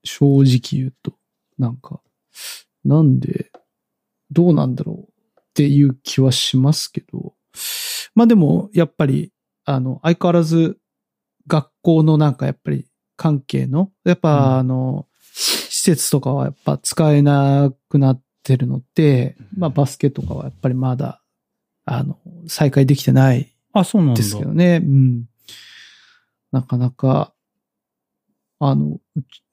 [0.03, 1.13] 正直言うと、
[1.57, 1.99] なんか、
[2.85, 3.49] なんで、
[4.29, 7.33] どうなんだろうっていう気はしますけど、
[8.13, 9.31] まあでも、やっぱり、
[9.65, 10.77] あの、相変わらず、学
[11.81, 21.21] 校のなんかやっぱり関係の、やっうんぱあの、施設とかはやっぱ使えなくなってるので、まあバスケとかはやっぱりまだ、
[21.85, 22.17] あの、
[22.47, 24.17] 再開できてないあ、そうなんだ。
[24.17, 24.81] ですけどね。
[24.83, 25.25] うん。
[26.51, 27.33] なかなか、
[28.59, 28.99] あの、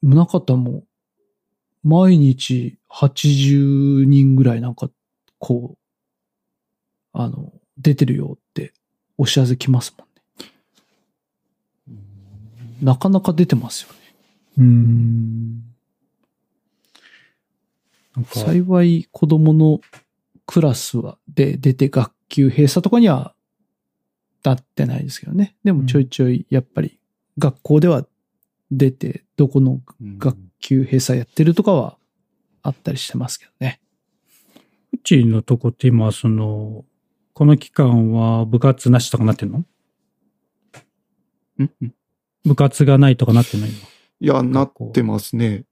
[0.01, 0.83] 宗像も、
[1.83, 4.89] 毎日80人ぐらいなんか、
[5.39, 5.77] こう、
[7.13, 8.73] あの、出てるよって
[9.17, 10.06] お知らせ来ますもんね。
[12.81, 13.99] なかなか出てますよね。
[14.57, 15.63] うーん。
[18.25, 19.79] 幸い子供の
[20.45, 23.33] クラスは、で出て学級閉鎖とかには、
[24.43, 25.55] なってないですけどね。
[25.63, 26.99] でもちょいちょい、やっぱり、
[27.37, 28.07] 学校では
[28.71, 29.81] 出て、どこの
[30.17, 31.97] 学級閉鎖やってるとかは
[32.63, 33.81] あったりしてますけどね。
[34.93, 36.85] うちのとこって今、その、
[37.33, 39.65] この期間は部活なしとかなってんの？
[41.59, 41.93] うんうん
[42.47, 43.73] 部活がないとかなってないい
[44.25, 45.65] や、なってますね。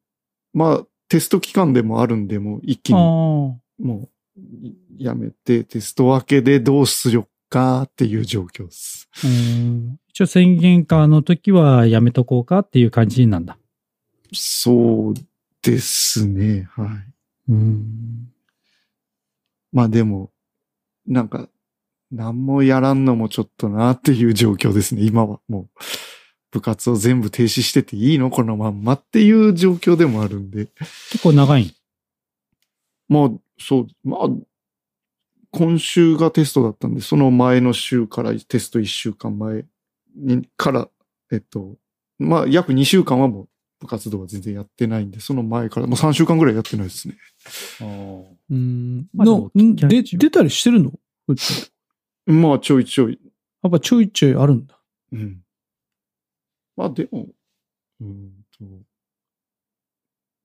[0.53, 4.41] まあ、テスト期間でもあるんで、もう一気に、のもう、
[4.97, 9.09] やめて、テスト明けでどうするかっていう状況です。
[10.09, 13.57] 一応宣言下の時はやめとこうかっていう感じなんだ。
[14.33, 15.13] そう
[15.61, 16.67] ですね。
[16.71, 17.51] はい。
[17.51, 18.29] うん。
[19.71, 20.31] まあでも、
[21.05, 21.49] なんか、
[22.11, 25.03] 何もやらんのもちょっとなっていう状況ですね。
[25.03, 25.69] 今はもう、
[26.55, 28.29] 部活を全部停止してていいの？
[28.29, 30.69] このまんまっていう状況でもあるんで。
[31.11, 31.75] 結構長い。
[33.09, 34.29] まあ、そう、まあ、
[35.51, 39.65] 今週がテストだったんで、その前の週からテスト1週間前
[40.15, 40.87] にから、
[41.29, 41.75] えっと、
[42.19, 43.47] まあ、約2週間はもう
[43.81, 47.17] 部活動は全然やってないんで、その前から、もう3週間ぐらいやってないですね。
[48.49, 49.07] うん。
[49.13, 50.93] まあでもの、んで、出たりしてるの？
[51.27, 51.69] うち
[52.25, 53.19] まあ、ちょいちょい。
[53.61, 54.79] やっぱちょいちょいあるんだ。
[55.11, 55.41] うん。
[56.75, 57.27] まあ、でも、
[58.01, 58.65] うんと、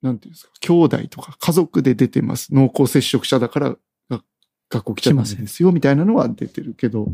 [0.03, 2.55] なんていうんですか、兄弟とか家族で出てます。
[2.55, 3.77] 濃厚接触者だから、
[4.09, 4.23] が
[4.71, 7.09] 学校来ちゃダメですよ、みたいなのは出てるけど、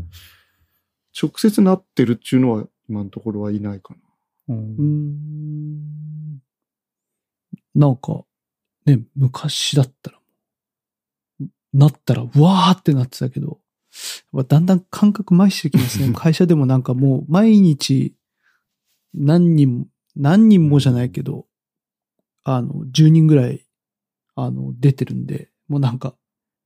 [1.19, 4.55] 直接なってるっていうのは今のところはいないかな。
[4.55, 4.57] う。
[4.57, 4.75] うん
[6.35, 6.41] ん。
[7.75, 8.23] なんか、
[8.85, 10.19] ね、昔だったら、
[11.73, 13.59] なったら、うわーってなってたけど、
[14.47, 16.13] だんだん感覚麻痺してきますね。
[16.15, 18.13] 会社でもなんかもう毎日
[19.17, 21.45] 何人も、何人もじゃないけど、
[22.43, 23.65] あの、10人ぐらい、
[24.35, 26.15] あの、出てるんで、もうなんか、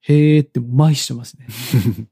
[0.02, 1.48] へーって麻痺してますね。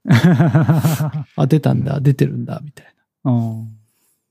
[1.36, 2.86] あ、出たんだ、出てるんだ、みたい
[3.24, 3.32] な。
[3.32, 3.80] うん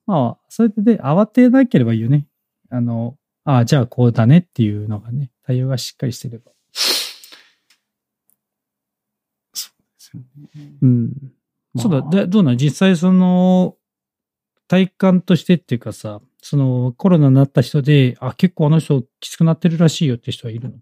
[0.07, 2.27] まあ、それで慌てなければいいよね。
[2.71, 6.51] あの、ああ、じゃあこうだねっていうのがね、対応がしっかりしてれば。
[10.83, 11.13] うん。
[11.77, 12.57] そうだ、まあでどうなん？
[12.57, 13.77] 実際その、
[14.69, 20.77] 体感としてっていうかさ、そのコロナになった人で、あ、結構あの人きつくなってるらしいよって人はいるの？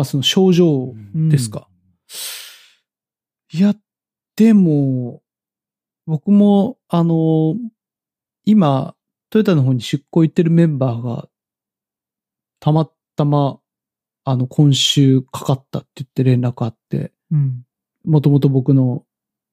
[0.00, 1.68] あ、その症状ですか？
[3.52, 3.74] いや、
[4.36, 5.22] でも、
[6.06, 7.56] 僕も、あの、
[8.44, 8.94] 今、
[9.30, 11.28] トヨタの方に出向行ってるメンバーが、
[12.60, 13.60] たまたま、
[14.24, 17.64] あの、今週かかったって言って連絡あって、うん。
[18.04, 19.04] もともと僕の、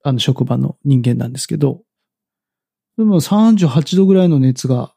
[0.03, 1.84] あの、職場の人間なんですけど、
[2.97, 4.93] でも38度ぐらいの熱が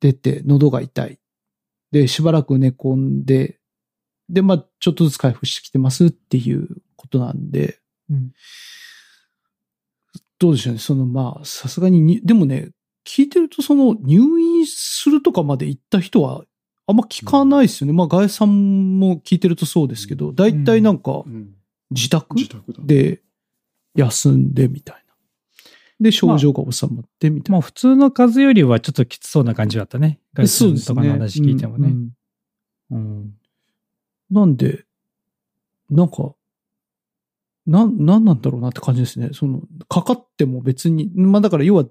[0.00, 1.18] 出て、喉が痛い。
[1.92, 3.58] で、しばらく寝込んで、
[4.28, 7.78] で、まあ、ちょっとずつ回復してきてますっていうことなんで、
[8.10, 8.32] うん。
[10.38, 10.78] どうでしょうね。
[10.78, 12.70] その、まあ、さすがにに、でもね、
[13.04, 16.44] 聞いてると、その、入院するとかまで行った人は、
[16.88, 17.92] あんま聞かないですよね。
[17.92, 21.54] まあ、ガエさんも聞いてるとそうですけど、大体なんかう、ん
[21.90, 22.80] 自宅自宅だ。
[22.84, 23.22] で
[23.94, 25.05] 休んでみたいな。
[26.00, 27.58] で、症状が収まってみたいな。
[27.58, 30.20] まあ普通の風邪よりはちょっときつそうな感じだったね。
[30.34, 30.86] 外そうですね。
[30.86, 31.88] とかの話聞いてもね。
[31.88, 32.10] うん
[32.90, 33.34] うん。
[34.30, 34.84] なんで、
[35.90, 36.34] なんか、
[37.66, 39.30] な、なんなんだろうなって感じですね。
[39.32, 41.84] その、かかっても別に、まあだから要は、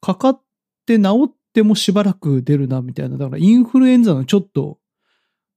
[0.00, 0.42] かかっ
[0.86, 3.16] て治ってもしばらく出るなみたいな。
[3.16, 4.78] だからインフルエンザのちょっと、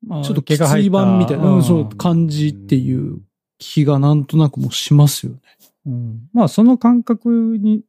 [0.06, 3.22] まあちょっときつい版みたいな、うん、そう感じっていう
[3.60, 5.40] 気がなんとなくもうしますよね。
[5.86, 7.84] うんまあその感覚に、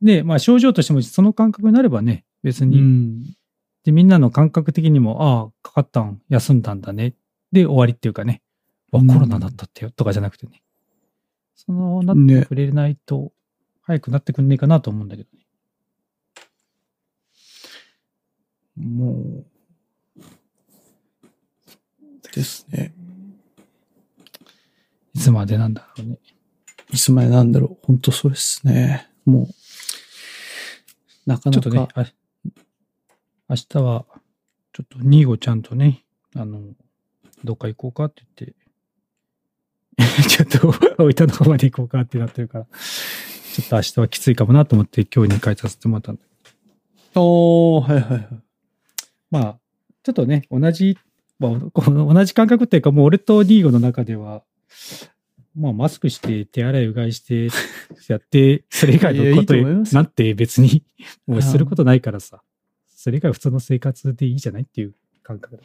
[0.00, 3.22] ね、まあ症状としてもその感覚になればね、別に、うん。
[3.84, 7.14] で、みんなの感覚的にも、ああ、かかったん、休んだんだね。
[7.52, 8.42] で、終わりっていうかね、
[8.92, 10.62] わ、うんコロナだったってよ、とかじゃなくてね。
[11.54, 13.32] その、なっねてくれないと、
[13.82, 15.44] 早くなってくんねえかなと思うんだけどね。
[18.76, 19.46] もう、
[22.34, 22.94] ですね。
[25.14, 26.18] いつまでなんだろうね。
[26.94, 27.86] いつまでなんだろう。
[27.86, 29.08] 本当そうですね。
[29.24, 29.46] もう、
[31.26, 31.60] なかなか。
[31.60, 32.06] ちょっとね、あ
[33.48, 34.04] 明日は、
[34.72, 36.04] ちょっとニーゴちゃんとね、
[36.36, 36.60] あの、
[37.42, 38.54] どっか行こうかって言って、
[40.28, 40.68] ちょっと
[41.04, 46.22] 大分の方まで行こうかってなってるから、ちょっと明日はきついかもなと思って今日2回させてもらったんだ
[47.16, 48.28] おー、はいはいはい。
[49.32, 49.58] まあ、
[50.04, 50.96] ちょっとね、同じ、
[51.40, 54.44] まあ、この同じ感覚っていうか、もう俺とニーゴの中では、
[55.56, 57.48] まあ、マスクして、手洗いうがいして、
[58.08, 59.54] やって、それ以外のこと
[59.94, 60.84] なんて別に、
[61.26, 62.42] もうすることないからさ、
[62.86, 65.62] それ以外は普通の生活でいいじゃないっていう感覚だ。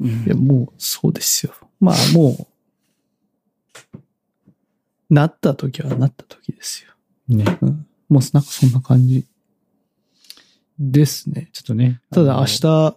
[0.00, 1.54] いや、もう、そうですよ。
[1.80, 2.48] まあ、も
[5.10, 6.92] う、なった時はなった時ですよ。
[7.36, 7.44] ね。
[7.60, 7.86] うん。
[8.08, 9.26] もう、なんかそんな感じ
[10.78, 11.50] ですね。
[11.52, 12.00] ちょっとね。
[12.10, 12.96] ただ、明日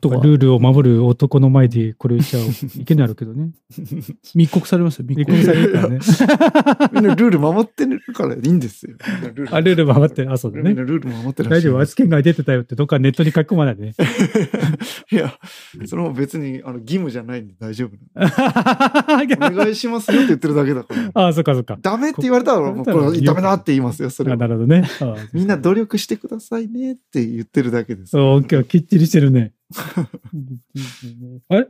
[0.00, 2.40] とか、ルールを守る男の前でこれ言っちゃ
[2.80, 3.50] いけないるけどね。
[4.34, 5.98] 密告されますよ、密告されるからね。
[6.92, 8.96] みんなルール守ってるからいいんですよ。
[9.34, 10.32] ルあ、ルール守ってる。
[10.32, 10.74] あ、そうだね。
[10.74, 11.80] ルール守ってらっしゃる大丈夫。
[11.80, 13.94] あつ県外出てたよってどっかネットに書き込まないでね。
[15.12, 15.34] いや、
[15.86, 17.90] それも別にあの義務じゃないんで大丈夫。
[18.16, 21.28] お願いしますよって言ってるだけだから。
[21.28, 21.78] あ、そっかそっか。
[21.80, 24.84] ダメって言われたら、もうこれダメだって言いますよ、それなるほどね。
[25.00, 28.10] あみんな努力してくださいねって言ってるだけです。
[28.10, 29.52] そう、今日きっちりしてるね。
[31.48, 31.68] あれ？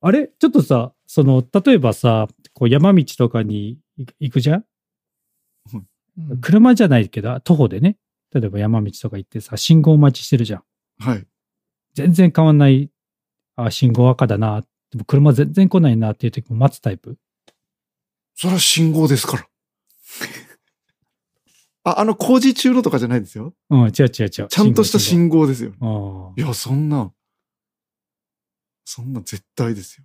[0.00, 0.28] あれ？
[0.38, 3.78] ちょっとさ、その、例えばさ、こう山道とかに
[4.20, 4.64] 行くじゃん？
[6.40, 7.96] 車じゃないけど、徒歩でね。
[8.32, 10.62] 例えば山道とか行ってさ、信号待ちしてるじゃん。
[10.98, 11.26] はい。
[11.94, 12.90] 全然変わんない。
[13.56, 14.62] あ、信号赤だな。
[14.90, 17.16] でも車全然来ないなっていう時も待つタイプ。
[18.34, 19.48] それは信号ですから。
[21.84, 23.54] あ、あの工事中のとかじゃないですよ。
[23.70, 24.28] うん、違う違う違う。
[24.30, 26.34] ちゃんとした信号ですよ。
[26.36, 27.12] いや、そんな、
[28.84, 30.04] そんな絶対ですよ。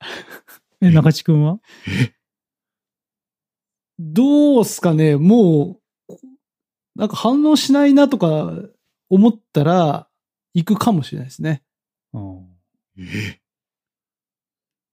[0.82, 1.60] え、中地君は？
[3.98, 6.14] どうすかね、もう、
[6.96, 8.52] なんか反応しないなとか
[9.08, 10.08] 思ったら、
[10.54, 11.62] 行くかもしれないですね。
[12.12, 12.48] うん
[12.98, 13.40] え？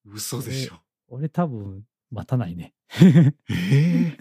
[0.05, 0.75] 嘘でしょ。
[1.07, 2.73] 俺多分、待たないね。
[3.01, 4.17] ええ？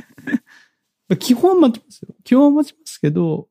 [1.15, 2.15] 基本は待ちますよ。
[2.25, 3.49] 基本は待ちますけど、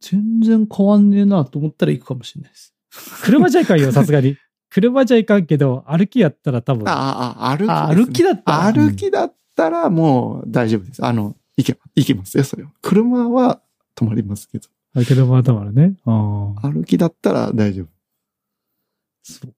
[0.00, 2.74] 全然変わんねえなと思ったら行くかもしれないです。
[3.24, 4.36] 車じゃいかんよ、さすがに。
[4.70, 6.88] 車じゃいかんけど、歩きやったら多分。
[6.88, 11.04] ああ、歩きね、あ歩きだったら歩きだったらもう大丈夫です。
[11.04, 12.70] あの、行け、行けますよ、それは。
[12.82, 13.60] 車は
[13.96, 14.68] 止まりますけど。
[14.96, 15.96] あ車はたまるね。
[16.04, 17.86] 歩きだったら大丈夫。
[19.22, 19.48] そ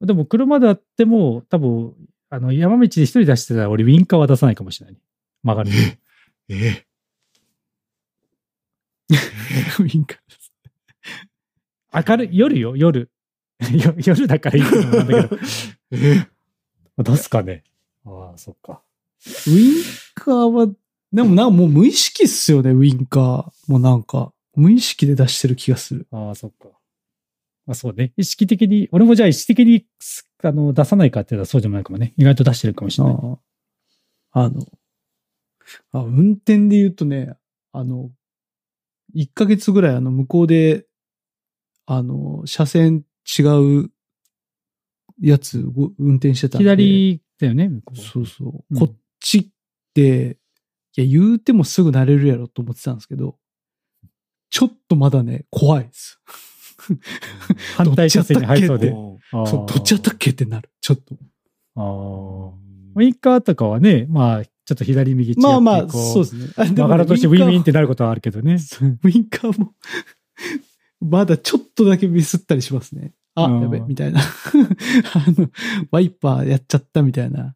[0.00, 0.06] う。
[0.06, 1.94] でも車であっても、多分、
[2.30, 4.96] あの、山道で一人出してたら俺ウィンカーは出さないかもしれない。
[5.44, 5.70] 曲がる。
[6.48, 6.86] ええ。
[9.78, 10.52] ウィンカーです
[12.08, 13.10] 明るい、夜よ、夜。
[13.72, 15.38] よ夜だからいいと思うんだけど。
[15.92, 16.26] え
[16.98, 17.02] え。
[17.02, 17.62] 出すかね。
[18.04, 18.82] ああ、そっか。
[19.26, 19.84] ウィン
[20.14, 20.66] カーは、
[21.12, 23.70] でもなんかもう無意識っすよね、ウィンカー。
[23.70, 26.06] もうなんか、無意識で出してる気がする。
[26.10, 26.68] ああ、そっか。
[27.66, 28.12] まあそうね。
[28.16, 32.12] 意識的に、俺もじゃあ意識的にすあの出さないかって言ったらそうでもないかもね。
[32.16, 33.14] 意外と出してるかもしれない。
[33.14, 33.38] あ
[34.32, 34.66] あの
[35.92, 37.34] あ、運転で言うとね、
[37.72, 38.10] あの、
[39.14, 40.86] 1ヶ月ぐらいあの、向こうで、
[41.86, 43.04] あの、車線
[43.38, 43.90] 違う
[45.20, 46.64] やつご運転してたんで。
[46.64, 48.00] 左だよね、向こう。
[48.00, 48.64] そうそう。
[48.70, 49.46] うんこっちっ
[49.94, 50.38] て、
[50.96, 53.38] いや、言うてもすぐ慣れるやろと思ってたんですけど、
[54.50, 56.20] ちょっとまだね、怖いです。
[57.76, 58.90] 反対車線に入りそうで。
[58.90, 60.70] そう、どっちやったっけってなる。
[60.80, 61.16] ちょっと。
[61.76, 62.64] あうー
[62.96, 66.52] ウィンカーとかはね、まあ、ちょっと左右違ってまあまあ、こそうですね。
[66.56, 68.54] あでもね曲がとしてウィンウィンってウなることはあるけどね。
[69.08, 69.74] ィンカーも、
[71.00, 73.12] まだちょっとだけミスったりしますね。
[73.34, 74.20] あ、うんやべ、みたいな。
[74.22, 74.24] あ
[75.28, 75.50] の、
[75.90, 77.54] ワイパーやっちゃったみたいな。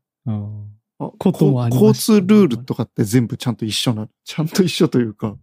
[0.99, 4.09] こともありま交した通ルールとかって全部ちゃんと一緒なの。
[4.25, 5.37] ちゃんと一緒というか、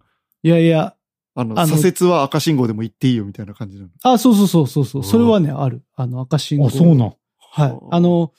[0.43, 0.95] いやいや、
[1.33, 3.89] あの、あの左折は赤信号でも行っていいよみたいな感じなの。
[4.03, 5.03] あ、そうそうそうそうそう。
[5.03, 5.83] それはね、ある。
[5.95, 6.67] あの、赤信号。
[6.67, 7.13] あ、そうなん。
[7.39, 7.79] はい。
[7.91, 8.31] あの、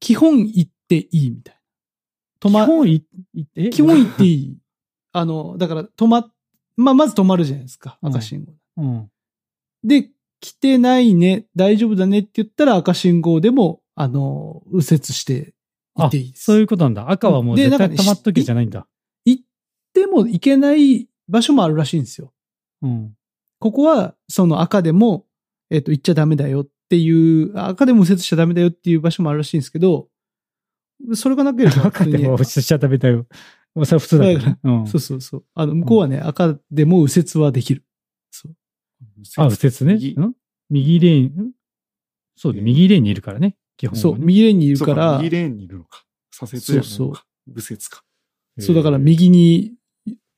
[0.00, 1.61] 基本行っていいみたいな。
[2.42, 3.70] 止ま、基本い、いえ？
[3.70, 4.58] 基本行っていい？
[5.12, 6.30] あの、だから止ま、
[6.76, 7.98] まあ、まず止まるじゃないですか。
[8.02, 8.52] うん赤信号。
[8.78, 9.10] うん。
[9.84, 15.54] で、来てないね、大丈夫だねって言ったら赤信号でも、あの、右折して
[15.94, 16.44] 行あっていいです。
[16.44, 17.10] そういうことなんだ。
[17.10, 18.88] 赤はもう絶対止まっとけじゃないんだ。
[19.24, 19.44] 行っ
[19.92, 22.32] ても行けない場所もあるらしいんですよ。
[22.82, 23.14] うん。
[23.60, 25.26] ここは、その赤でも、
[25.70, 30.08] えっ、と、行っちゃダメだよっていう、赤でも右折しちゃダメだよっていう場所もあるらしいんですけど、
[31.14, 33.26] それがなければ赤でも普通にしちゃダメだよ。
[33.74, 34.58] もうそれは普通だけどね。
[34.62, 34.86] うん。
[34.86, 35.44] そうそうそう。
[35.54, 37.84] あの、向こうはね、赤でも右折はできる。
[38.30, 38.54] そう。
[39.38, 39.94] あ、右折ね。
[39.94, 40.34] 右ん
[40.70, 41.52] 右レーン、ん
[42.36, 43.56] そうね、右レーンにいるからね。
[43.76, 44.00] 基本はね。
[44.00, 46.04] そう、右レーンにいるそうから、右レーンにいるのか。
[46.30, 47.24] 左折じゃないのか。
[47.46, 48.04] 右折か。
[48.58, 49.74] そうだから右に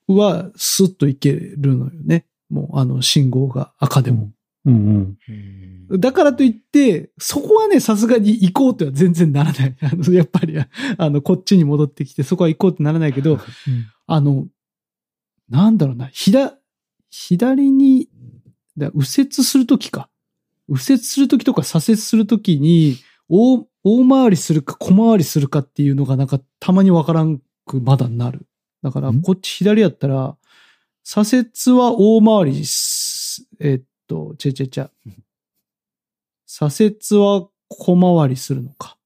[0.07, 2.27] はスッと行けるのよね。
[2.49, 4.31] もうあの信号が赤でも。
[4.67, 5.17] うん
[5.91, 6.01] うん。
[6.01, 9.77] だからといって、そこはね、さすがに行こうとは全然ならない。
[9.83, 13.39] あの、やっぱり、あの、こっちに戻ってきて、そこは行こうってならないけど、
[14.07, 14.49] あの、
[15.51, 16.53] なんだろうな、左、
[17.11, 18.09] 左に、
[18.77, 20.09] だ右折するときか。
[20.67, 22.97] 右折するときとか左折するときに、
[23.29, 28.47] 大、大回りするか小回りするかっていうのがなんかたまにわからんくまだなる。
[28.83, 30.37] だから、んこっち左やったら、
[31.03, 34.91] 左折は大回りす、えっと、ちゃちゃちゃ。
[36.47, 38.97] 左折は小回りするのか。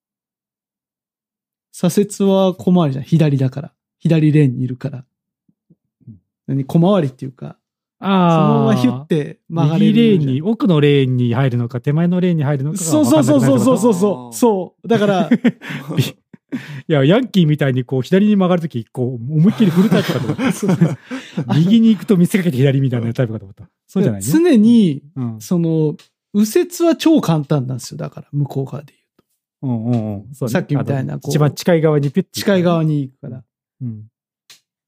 [1.73, 3.05] 左折は小回りじゃん。
[3.05, 3.73] 左だから。
[3.99, 5.05] 左レーンにいるから。
[6.47, 6.65] 何？
[6.65, 7.57] 小回りっていうか、
[8.01, 8.59] そのああ。
[8.61, 14.35] ままヒュッて曲がれる右レーンに、奥のレーンに入るのか、手前のレーンに入るのかがそうそうそうそうそうそう。
[14.35, 14.89] そう。
[14.89, 15.31] だから、
[16.89, 21.55] いや、ヤンキーみたいにこう、左に曲がるとき、こう、思いっきり振るタイプかと思った。
[21.59, 23.69] 右に行くと見せかけて左みたいなタイプかと思った。
[23.87, 24.21] そうじゃない？
[24.23, 24.27] ね。
[24.27, 25.41] 常に、うん。
[25.41, 25.97] その、
[26.33, 27.99] 右折は超簡単なんですよ。
[27.99, 28.95] だから、向こう側で
[29.63, 30.31] 言ううんうんうん。
[30.31, 32.27] ねさっきみたいなこう一番近い側にピュッ。
[32.33, 33.45] 近い側に行くから。
[33.83, 34.05] うん。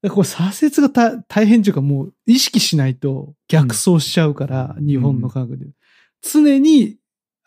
[0.01, 5.67] らこれ左折がた大変というか、もう意識しないと逆走しちゃうから、日本の科学で。
[6.21, 6.97] 常に、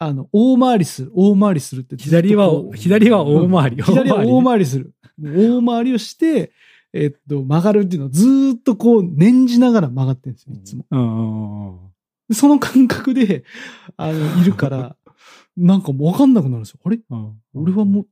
[0.04, 1.96] あの、大回りする、大回りするって。
[1.96, 3.82] 左は、左は大回り。
[3.82, 4.44] 左は大り。
[4.46, 4.94] 回りする。
[5.20, 6.52] 大回りをして、
[6.92, 11.92] えっと、曲がるっていうのをずーっとこう、念じながら曲がってるんですよ、いつも。
[12.32, 13.44] その感覚で、
[13.96, 14.96] あの、いるから、
[15.56, 16.80] なんかもうわかんなくなるんですよ。
[16.84, 16.98] あれ？
[17.08, 18.06] うん俺はもう、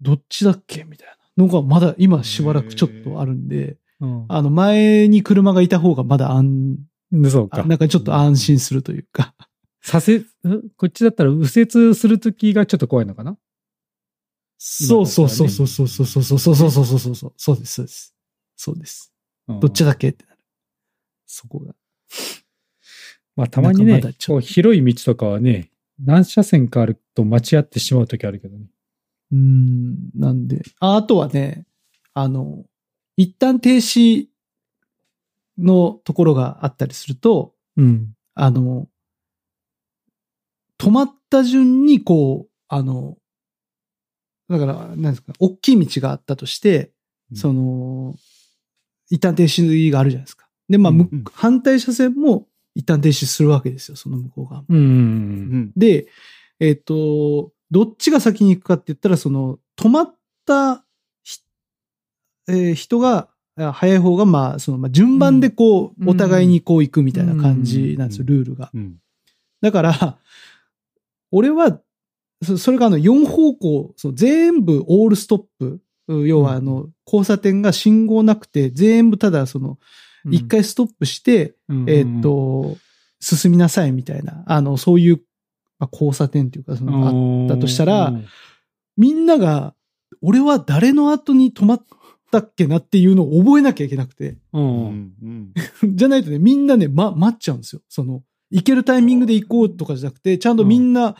[0.00, 0.84] どっちだっけ？
[0.84, 6.76] みたいなのがまだ今しばらくちょっとあるんで、うんあの、前に車がいた方がまだ安、
[7.12, 7.62] でそうか。
[7.62, 9.34] あなんかちょっと安心するというか。
[9.82, 10.70] 左折、ん？
[10.76, 13.36] こっちだったら右折するときがちょっと怖いのかな？
[14.58, 18.14] そうそうそうそうそうそうそうそうそうそうそうそうそうそうそうです、そうです。
[18.56, 19.12] そうです。
[19.48, 20.38] どっちだけってなる。
[21.26, 21.74] そこが。
[23.34, 28.66] まあたまにね広い道とかはね、何車線かあると間違ってしまうときあるけどね。
[29.32, 30.62] うん、なんで。
[30.78, 31.66] ああとはね、
[32.14, 32.64] あの、
[33.16, 34.26] 一旦停止
[35.58, 38.14] のところがあったりすると、うん。
[38.34, 38.86] あの、
[40.82, 43.16] 止まった順にこう、あの、
[44.48, 46.90] だから、なんですか、大きい道があったとして、
[47.30, 48.14] うんその、
[49.08, 50.48] 一旦停止があるじゃないですか。
[50.68, 54.66] で、まあ、むうん反対車線も一旦停止するわけですよ、その向こう側も。
[54.70, 54.78] うん。
[54.78, 55.72] うん。
[55.76, 56.08] で、
[56.58, 60.14] えっ、と、どっちが先に行くかって言ったら、その、止まっ
[60.44, 60.84] た
[61.22, 61.40] ひ、
[62.48, 68.70] えー人が、あ早い方が、まあ、その、まあ、順番でこう、うんお互いにこう行くみたいな感じなんですよ、うんルールが。
[68.74, 68.96] うん。
[69.60, 70.18] だから、
[71.32, 71.80] 俺は、
[72.42, 75.80] そそれがあの、4方向、そう全部オールストップ。
[76.08, 79.78] う要はあの、交差点が信号なくて、全部ただその、
[80.30, 82.76] 一回ストップして、うん、えーっと、
[83.20, 85.20] 進みなさいみたいな、あの、そういう、
[85.78, 88.12] まあ、交差点っていうか、その、あったとしたら
[88.96, 89.74] みんなが、
[90.20, 91.82] 俺は誰の後に止まっ
[92.30, 94.36] たっけなっていうのを覚えなきゃいけなくて。
[95.84, 97.82] じゃないとね、みんなね、ま、待っちゃうんですよ。
[97.88, 98.22] その、
[98.52, 101.16] 行けるタイミングで行こうとかじゃなくて、ちゃんとみんな、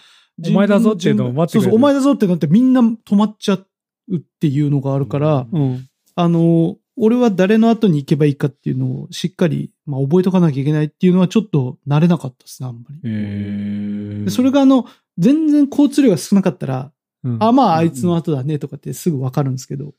[0.47, 3.59] お前だぞっていうのを待ってそうそう、お前だぞってなってみんな止まっちゃ
[4.09, 5.87] うっていうのがあるから、うん。
[6.15, 14.31] あの、俺は誰の後に行けばいいかっていうのをしっかり、まあ、覚えとかなきゃいけないっていうのはちょっと慣れなかったですね、あんまり。
[14.31, 14.87] それがあの、
[15.19, 16.93] 全然交通量が少なかったら、
[17.25, 19.95] うん、あ、まあ、あいつの後だねとかってすぐわかるんですけど、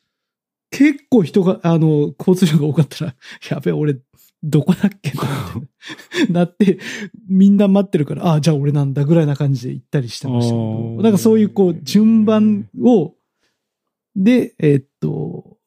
[0.74, 3.16] 結構人が、あの、交通量が多かったら、
[3.50, 3.98] やべえ、俺、
[4.44, 5.28] どこだっけなっ
[6.28, 6.80] て なって、
[7.28, 13.16] みんな待ってるから、あ、じゃあ俺なんだぐらいな感じで行ったりしてましたけあど、ーなんかそういうこう、順番を、
[14.16, 15.58] で、えーっと、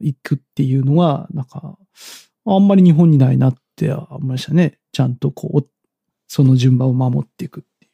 [0.00, 1.78] 行くっていうのは、なんか、
[2.44, 4.78] あんまり日本にないなって思いましたね。
[4.90, 5.68] ちゃんとこう、
[6.26, 7.92] その順番を守っていくっていう。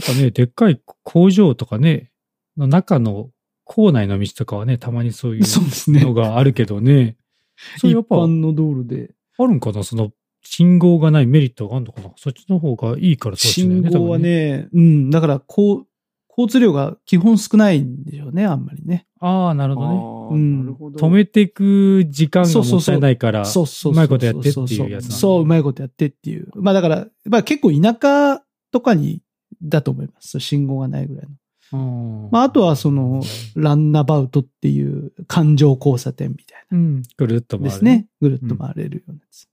[0.00, 2.12] なんかね、でっかい工場とかね、
[2.56, 3.30] の中の
[3.64, 5.42] 校内の道とかはね、たまにそういう。
[5.88, 7.16] のがあるけどね。
[7.78, 9.14] そう一やっぱ、あ般の道路で。
[9.38, 9.82] るんかな？
[9.82, 12.12] その、信号がないメリットがあるのかな？
[12.16, 14.18] そっちの方がいいからそうしない信号は。
[14.18, 15.86] ね、うん、だから、こう、
[16.28, 19.06] 交通量が基本少ないんでしょうね、あんまりね。
[19.20, 19.96] ああ、なるほどね。
[19.96, 19.98] あ
[20.32, 20.98] あ、うんなるほど。
[20.98, 23.92] 止めていく時間がもったいないから、そうそうそう。
[23.94, 26.48] うまいことやってっていうやつなんだそう、うまいことやってっていう。
[26.56, 29.22] まあだから、まあ結構田舎とかに、
[29.62, 30.38] だと思います。
[30.38, 31.30] 信号がないぐらいの。
[31.72, 33.22] うんまああとはその、
[33.54, 37.62] ランナバウトっていう環状交差点みたいうん、ぐるっとな。
[37.62, 37.70] 回る。
[37.72, 38.06] ですね。
[38.20, 39.48] ぐるっと回れるようなやつ。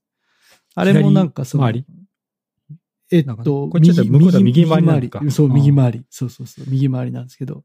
[0.76, 2.04] あれもなんかその、左回り？
[3.10, 6.04] えっと、こっちだと向こうだと右回りなのか右そう、うん右回り。
[6.10, 7.62] そうそうそう、右回りなんですけど。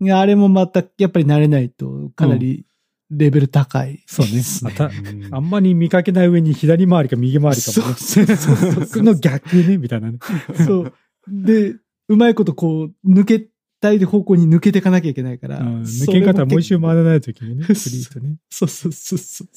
[0.00, 0.12] うん。
[0.12, 2.64] あれもまた、やっぱり慣れないと、かなり
[3.10, 7.94] レベル高い、そうねですまたうんあんまり見かけない上に左回りか右回りかもね。
[7.94, 10.18] そうそうそうそうその逆ね、みたいなね。
[10.66, 10.92] そう。
[11.28, 11.74] で、
[12.08, 13.48] うまいことこう、抜け
[13.80, 15.58] たい方向に抜けていかなきゃいけないから。
[15.60, 17.04] うん抜け方もう一周回る。
[17.04, 18.36] らないときにね、 フリーとね。
[18.50, 19.48] そうそうそうそう。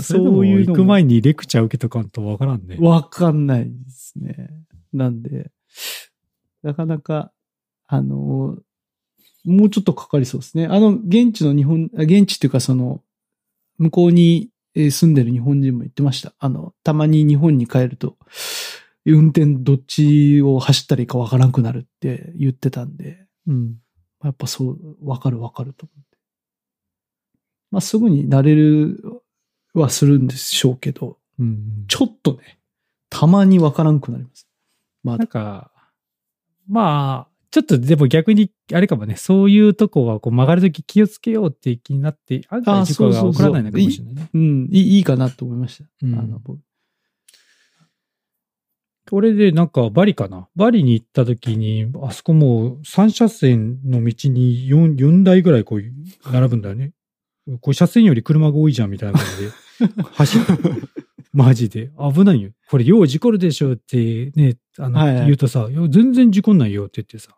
[0.00, 2.76] そういうのも行く前にレクチャー受けとかんとわからんね。
[2.80, 4.50] わかんないですね。
[4.92, 5.50] なんで、
[6.62, 7.32] なかなか、
[7.86, 8.58] あの、
[9.44, 10.66] もうちょっとかかりそうですね。
[10.66, 13.02] あの、現地の日本、あ現地っていうかその、
[13.78, 16.34] 向こうにえー住んでる日本人も言ってました。
[16.38, 18.16] あの、たまに日本に帰ると、
[19.12, 23.76] 運転どっちを走ったらいいかわからなくなるって言ってたんで、うん。
[24.22, 26.18] やっぱそう、わかるわかると思って。
[27.70, 29.22] まあ、すぐに慣れる
[29.74, 31.84] はするんでしょうけど、うん。
[31.88, 32.58] ちょっとね、
[33.10, 34.46] たまにわからんくなります。
[35.02, 35.26] まなんだ。
[35.26, 35.70] か、
[36.68, 44.30] まあ、ちょっとでも逆に、あれかもね、そういうとこはこう曲がるとき気をつけようって気になって、案外あ事故が起こらないのかもしれないね。
[44.34, 45.88] うん、いいいいかなと思いました。
[46.02, 46.60] うんあの僕
[49.10, 50.48] 俺でなんかバリかな？
[50.56, 56.92] バリに行った時に、あそこもう3車線の道に 4, 4台ぐらいこう並ぶんだよね。
[57.60, 60.44] こう車線より車が多いじゃんみたいな感じで走る。
[61.32, 61.90] マジで。
[61.98, 62.50] 危ないよ。
[62.68, 67.36] これよう事故るでしょってね、あの、はいはい言うとさ、全然事故んないよって言ってさ、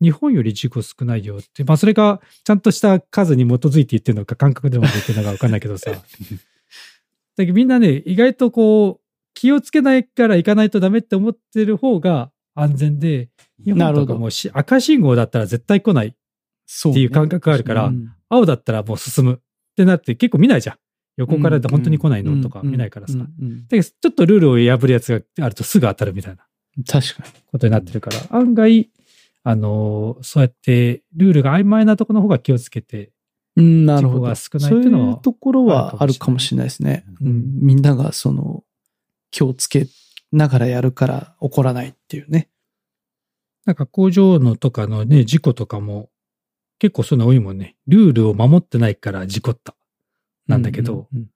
[0.00, 5.90] 日本より事故少ないよって、まあそれがちゃんとした数に基づいて言ってるのか感覚でも言ってるのかわかんないけどさ。
[7.36, 9.07] だけどみんなね、意外とこう、
[9.38, 13.28] 気をつけないから行かないとダメって思ってる方が安全で、
[13.64, 16.08] 日本とかもし赤信号だったら絶対来ない。
[16.08, 16.12] っ
[16.92, 19.38] ていう感覚があるからうん青だったらもう進むっ
[19.74, 20.76] てなって結構見ないじゃん。
[21.16, 23.14] 横からで本当に来ないのとか見ないからさ。
[23.16, 23.24] だ
[23.70, 26.46] けどちょっとルールを破るやつがあるとすぐ当たるみたいな
[26.84, 27.42] 確かに。
[27.46, 28.90] ことになってるから、案外、
[29.44, 33.12] あのーそうやってルールが曖昧なところの方が気をつけて、
[33.56, 34.20] うん、なるほど。
[34.22, 37.04] が少ないっていうのはそういうところはあるかもしれないですね。
[37.20, 38.64] うんうんみんながその、
[39.30, 39.86] 気をつけ
[40.32, 42.48] ながらやるから起こらないっていうね。
[43.64, 46.08] なんか工場のとかのね、事故とかも
[46.78, 47.76] 結構そんな多いもんね。
[47.86, 49.74] ルールを守ってないから事故った。
[50.46, 51.30] なんだけど、うんうん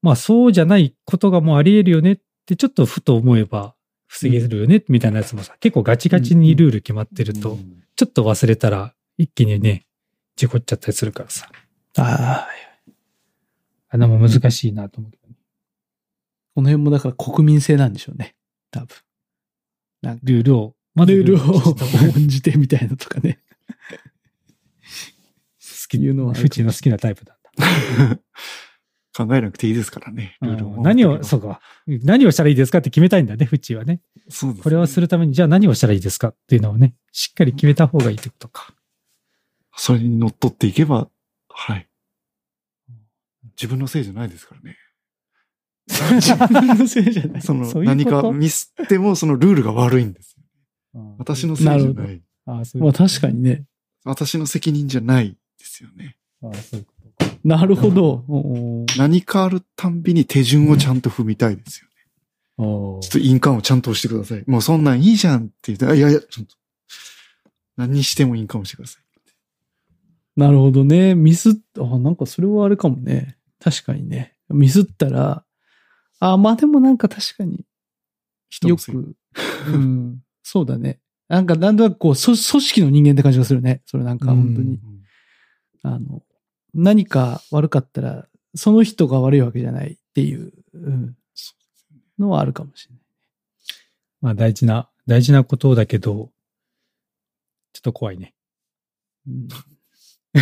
[0.00, 3.74] まあそうじゃないことがもうあり得るよねってちょっとふと思えば
[4.06, 9.84] 防げるよね、みたいなやつもさ、結構ガチガチにルール決まってると、うんちょっと忘れたら一気にね、
[10.36, 11.50] 事故っちゃったりするからさ。
[11.96, 12.48] ああ、
[13.88, 15.17] あんなもん難しいなと思う。
[16.58, 18.34] この辺もだから国民性なんでしょうね。
[18.72, 18.88] 多分。
[20.02, 23.38] なんかルールを、まずルールを好重んじてみたいなとかね。
[25.88, 28.20] きいうのはフチの好きなタイプなんだ。
[29.14, 30.36] 考えなくていいですからね。
[30.40, 31.60] ルールをうん何を、そうか。
[31.86, 34.00] 何をしたらいいですかって決めたいんだね、フチはね。
[34.28, 38.74] そうですねこれをするために、じゃあ何をしたらいいですかっていうのをね、しっかり決めた方がいいってことか。
[39.76, 41.08] それに乗っ取っていけば、
[41.48, 41.88] はい。
[43.50, 44.76] 自分のせいじゃないですからね。
[45.88, 47.42] 自分のせいじゃない。
[47.42, 48.22] そのそういうこと？
[48.22, 50.36] 何かミスってもそのルールが悪いんです
[50.94, 51.14] よ。
[51.18, 52.22] 私のせいじゃなるほない。
[52.46, 53.64] ああ、そういうまあこと確かにね。
[54.04, 56.16] 私の責任じゃないですよね。
[56.42, 57.32] ああそういうことか。
[57.44, 58.24] なるほど。
[58.28, 62.64] おー何かあるたんびに手順をちゃんと踏みたいですよね。
[62.64, 64.44] おちょっと印鑑をちゃんと押してください。
[64.46, 66.56] もうそんなんいいじゃんって言って、あいやいや、ちょっと。
[67.76, 69.02] 何にしても印鑑をしてください。
[70.36, 71.14] なるほどね。
[71.14, 73.36] ミスっ、あ、なんかそれはあれかもね。
[73.60, 74.36] 確かにね。
[74.48, 75.44] ミスったら、
[76.20, 77.64] あ、まあでもなんか確かに
[78.66, 78.76] よ。
[78.76, 79.14] く、
[79.68, 81.00] うん、そうだね。
[81.28, 83.82] なんかなんとなくこう、組組織の人間って感じがするね。
[83.86, 84.74] それなんか本当に。
[84.74, 84.98] うん
[85.82, 86.22] あの、
[86.74, 91.16] 何か悪かったら、その人が悪いわけじゃないっていう、うん、
[92.18, 93.02] のはあるかもしれない。
[94.20, 96.30] まあ大事な、大事なことだけど、
[97.72, 98.34] ちょっと怖いね。
[99.26, 99.48] うん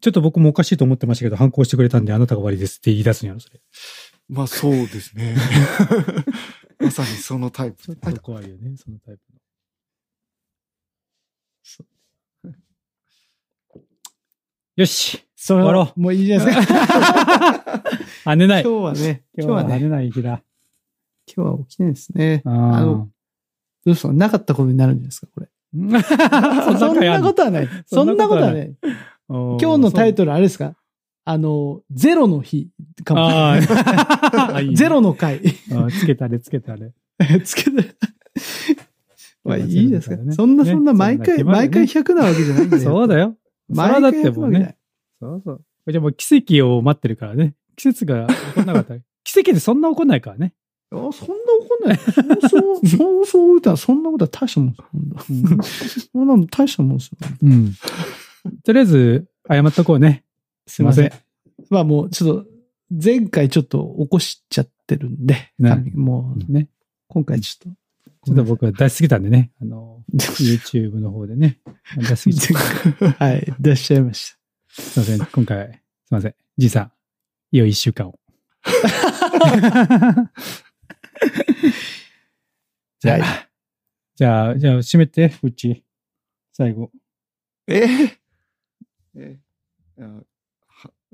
[0.00, 3.60] ちょっと僕もおかしいと思ってましたけど、反抗してくれたんであなたが悪いですって言い出すんやろ、それ。
[4.32, 5.36] まあそうですね。
[6.80, 7.82] まさにそのタイプ。
[7.82, 9.20] ちょっはいと怖いよね、そのタイプ
[12.48, 12.52] の。
[14.76, 16.74] よし終わろは、もういいじゃないですか。
[18.24, 18.62] 跳ねない。
[18.62, 20.42] 今日はね、今日はね、跳ねない日だ。
[21.36, 22.42] 今日は起きてないですね。
[22.46, 23.10] ああの、ど
[23.86, 24.12] うですか？
[24.14, 25.48] なかったことになるんじゃないですか、これ。
[25.74, 27.68] ーそんなことはない。
[27.86, 28.76] そんなこととはいない。
[29.28, 30.74] 今日のタイトルあれですか？
[31.24, 32.68] あの、ゼロの日
[33.04, 33.28] かも。
[33.28, 35.40] あー あいいねゼロの回。
[35.72, 36.92] あつけたね、つけたね。
[37.44, 37.70] つけて。
[39.44, 42.82] まあいいですかねそんなそんな毎回、毎回100なわけじゃないんだよ。
[42.84, 43.36] そうだよ。
[43.70, 44.76] それは毎だっ回100てもうね。
[45.20, 45.64] そうそう。
[45.88, 47.54] じゃあもう奇跡を待ってるからね。
[47.76, 49.00] 季節が起こんなかったら。
[49.24, 50.54] 奇跡でそんな起こんないからね。
[50.90, 51.98] あそんな怒んない。
[51.98, 54.74] そうそう、そうそう歌そんなことは大したもん。
[56.12, 57.18] そんなの大したもんですよ。
[57.42, 57.72] うん。
[58.64, 60.24] とりあえず、謝っとこうね。
[60.72, 61.12] すいません。
[61.68, 62.50] まあもう、ちょっと、
[62.90, 65.52] 前回ちょっと起こしちゃってるんで、
[65.94, 66.68] もう、ね。
[67.08, 67.78] 今回ちょっと。
[68.24, 69.52] ちょっと僕は出しすぎたんでね。
[69.60, 71.58] あの、 YouTube の方でね。
[71.98, 72.58] 出しすぎちゃ。
[73.22, 74.34] はい、出しちゃいまし
[74.70, 75.26] すいません。
[75.26, 76.34] 今回、すいません。
[76.56, 76.92] じいさん、
[77.50, 78.18] いよい一週間を。
[82.98, 83.48] じゃあ、は
[84.14, 85.84] じゃあ、じゃあ、閉めて、うち。
[86.54, 86.90] 最後。
[87.66, 88.16] えー、
[89.16, 89.38] え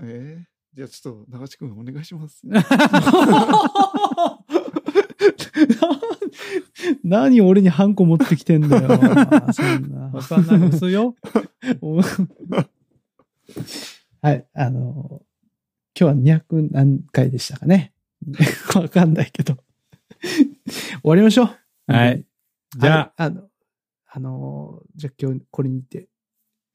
[0.01, 2.42] えー、じゃあちょっと、長地君お願いします。
[7.03, 8.88] 何俺にハンコ持ってきてんだよ。
[9.53, 10.68] そんなわかんない。
[10.68, 11.16] 嘘よ。
[14.22, 15.22] はい、あの、
[15.99, 17.92] 今日は200何回でしたかね。
[18.74, 19.57] わかんないけど。
[20.22, 21.92] 終わりましょう。
[21.92, 22.24] はい。
[22.76, 23.49] じゃあ、はいあの、
[24.07, 26.09] あの、じゃあ今日これにて、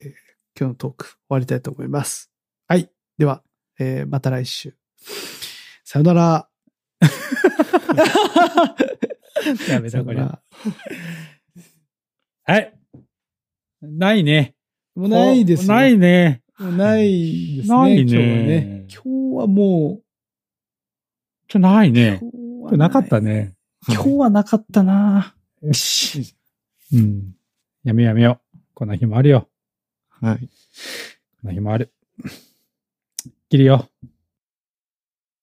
[0.01, 0.13] えー
[0.55, 2.32] 今日のトーク終わりたいと思います。
[3.13, 3.19] はい。
[3.19, 3.43] では、
[3.79, 4.75] えーまた来週。
[5.83, 6.49] さよなら。
[9.69, 10.19] やめた、これ。
[12.45, 12.73] はい。
[13.81, 14.55] ないね。
[14.95, 15.67] もうないですね。
[15.67, 16.41] ないね。
[16.57, 17.75] もうないですね。
[17.75, 18.85] ないね今日はね。
[18.89, 20.01] 今日はも
[21.47, 22.19] ちょ、ないうね。
[22.19, 22.31] 今日は
[22.61, 23.55] 今日なかったね。
[23.87, 25.35] 今日はなかったな。
[25.61, 26.35] よし。
[26.93, 27.35] うん。
[27.83, 28.57] やめようやめよう。
[28.73, 29.49] こんな日もあるよ。
[30.09, 30.37] はい。
[30.37, 30.43] こ
[31.43, 31.93] んな日もある。
[33.53, 33.87] 切るよ。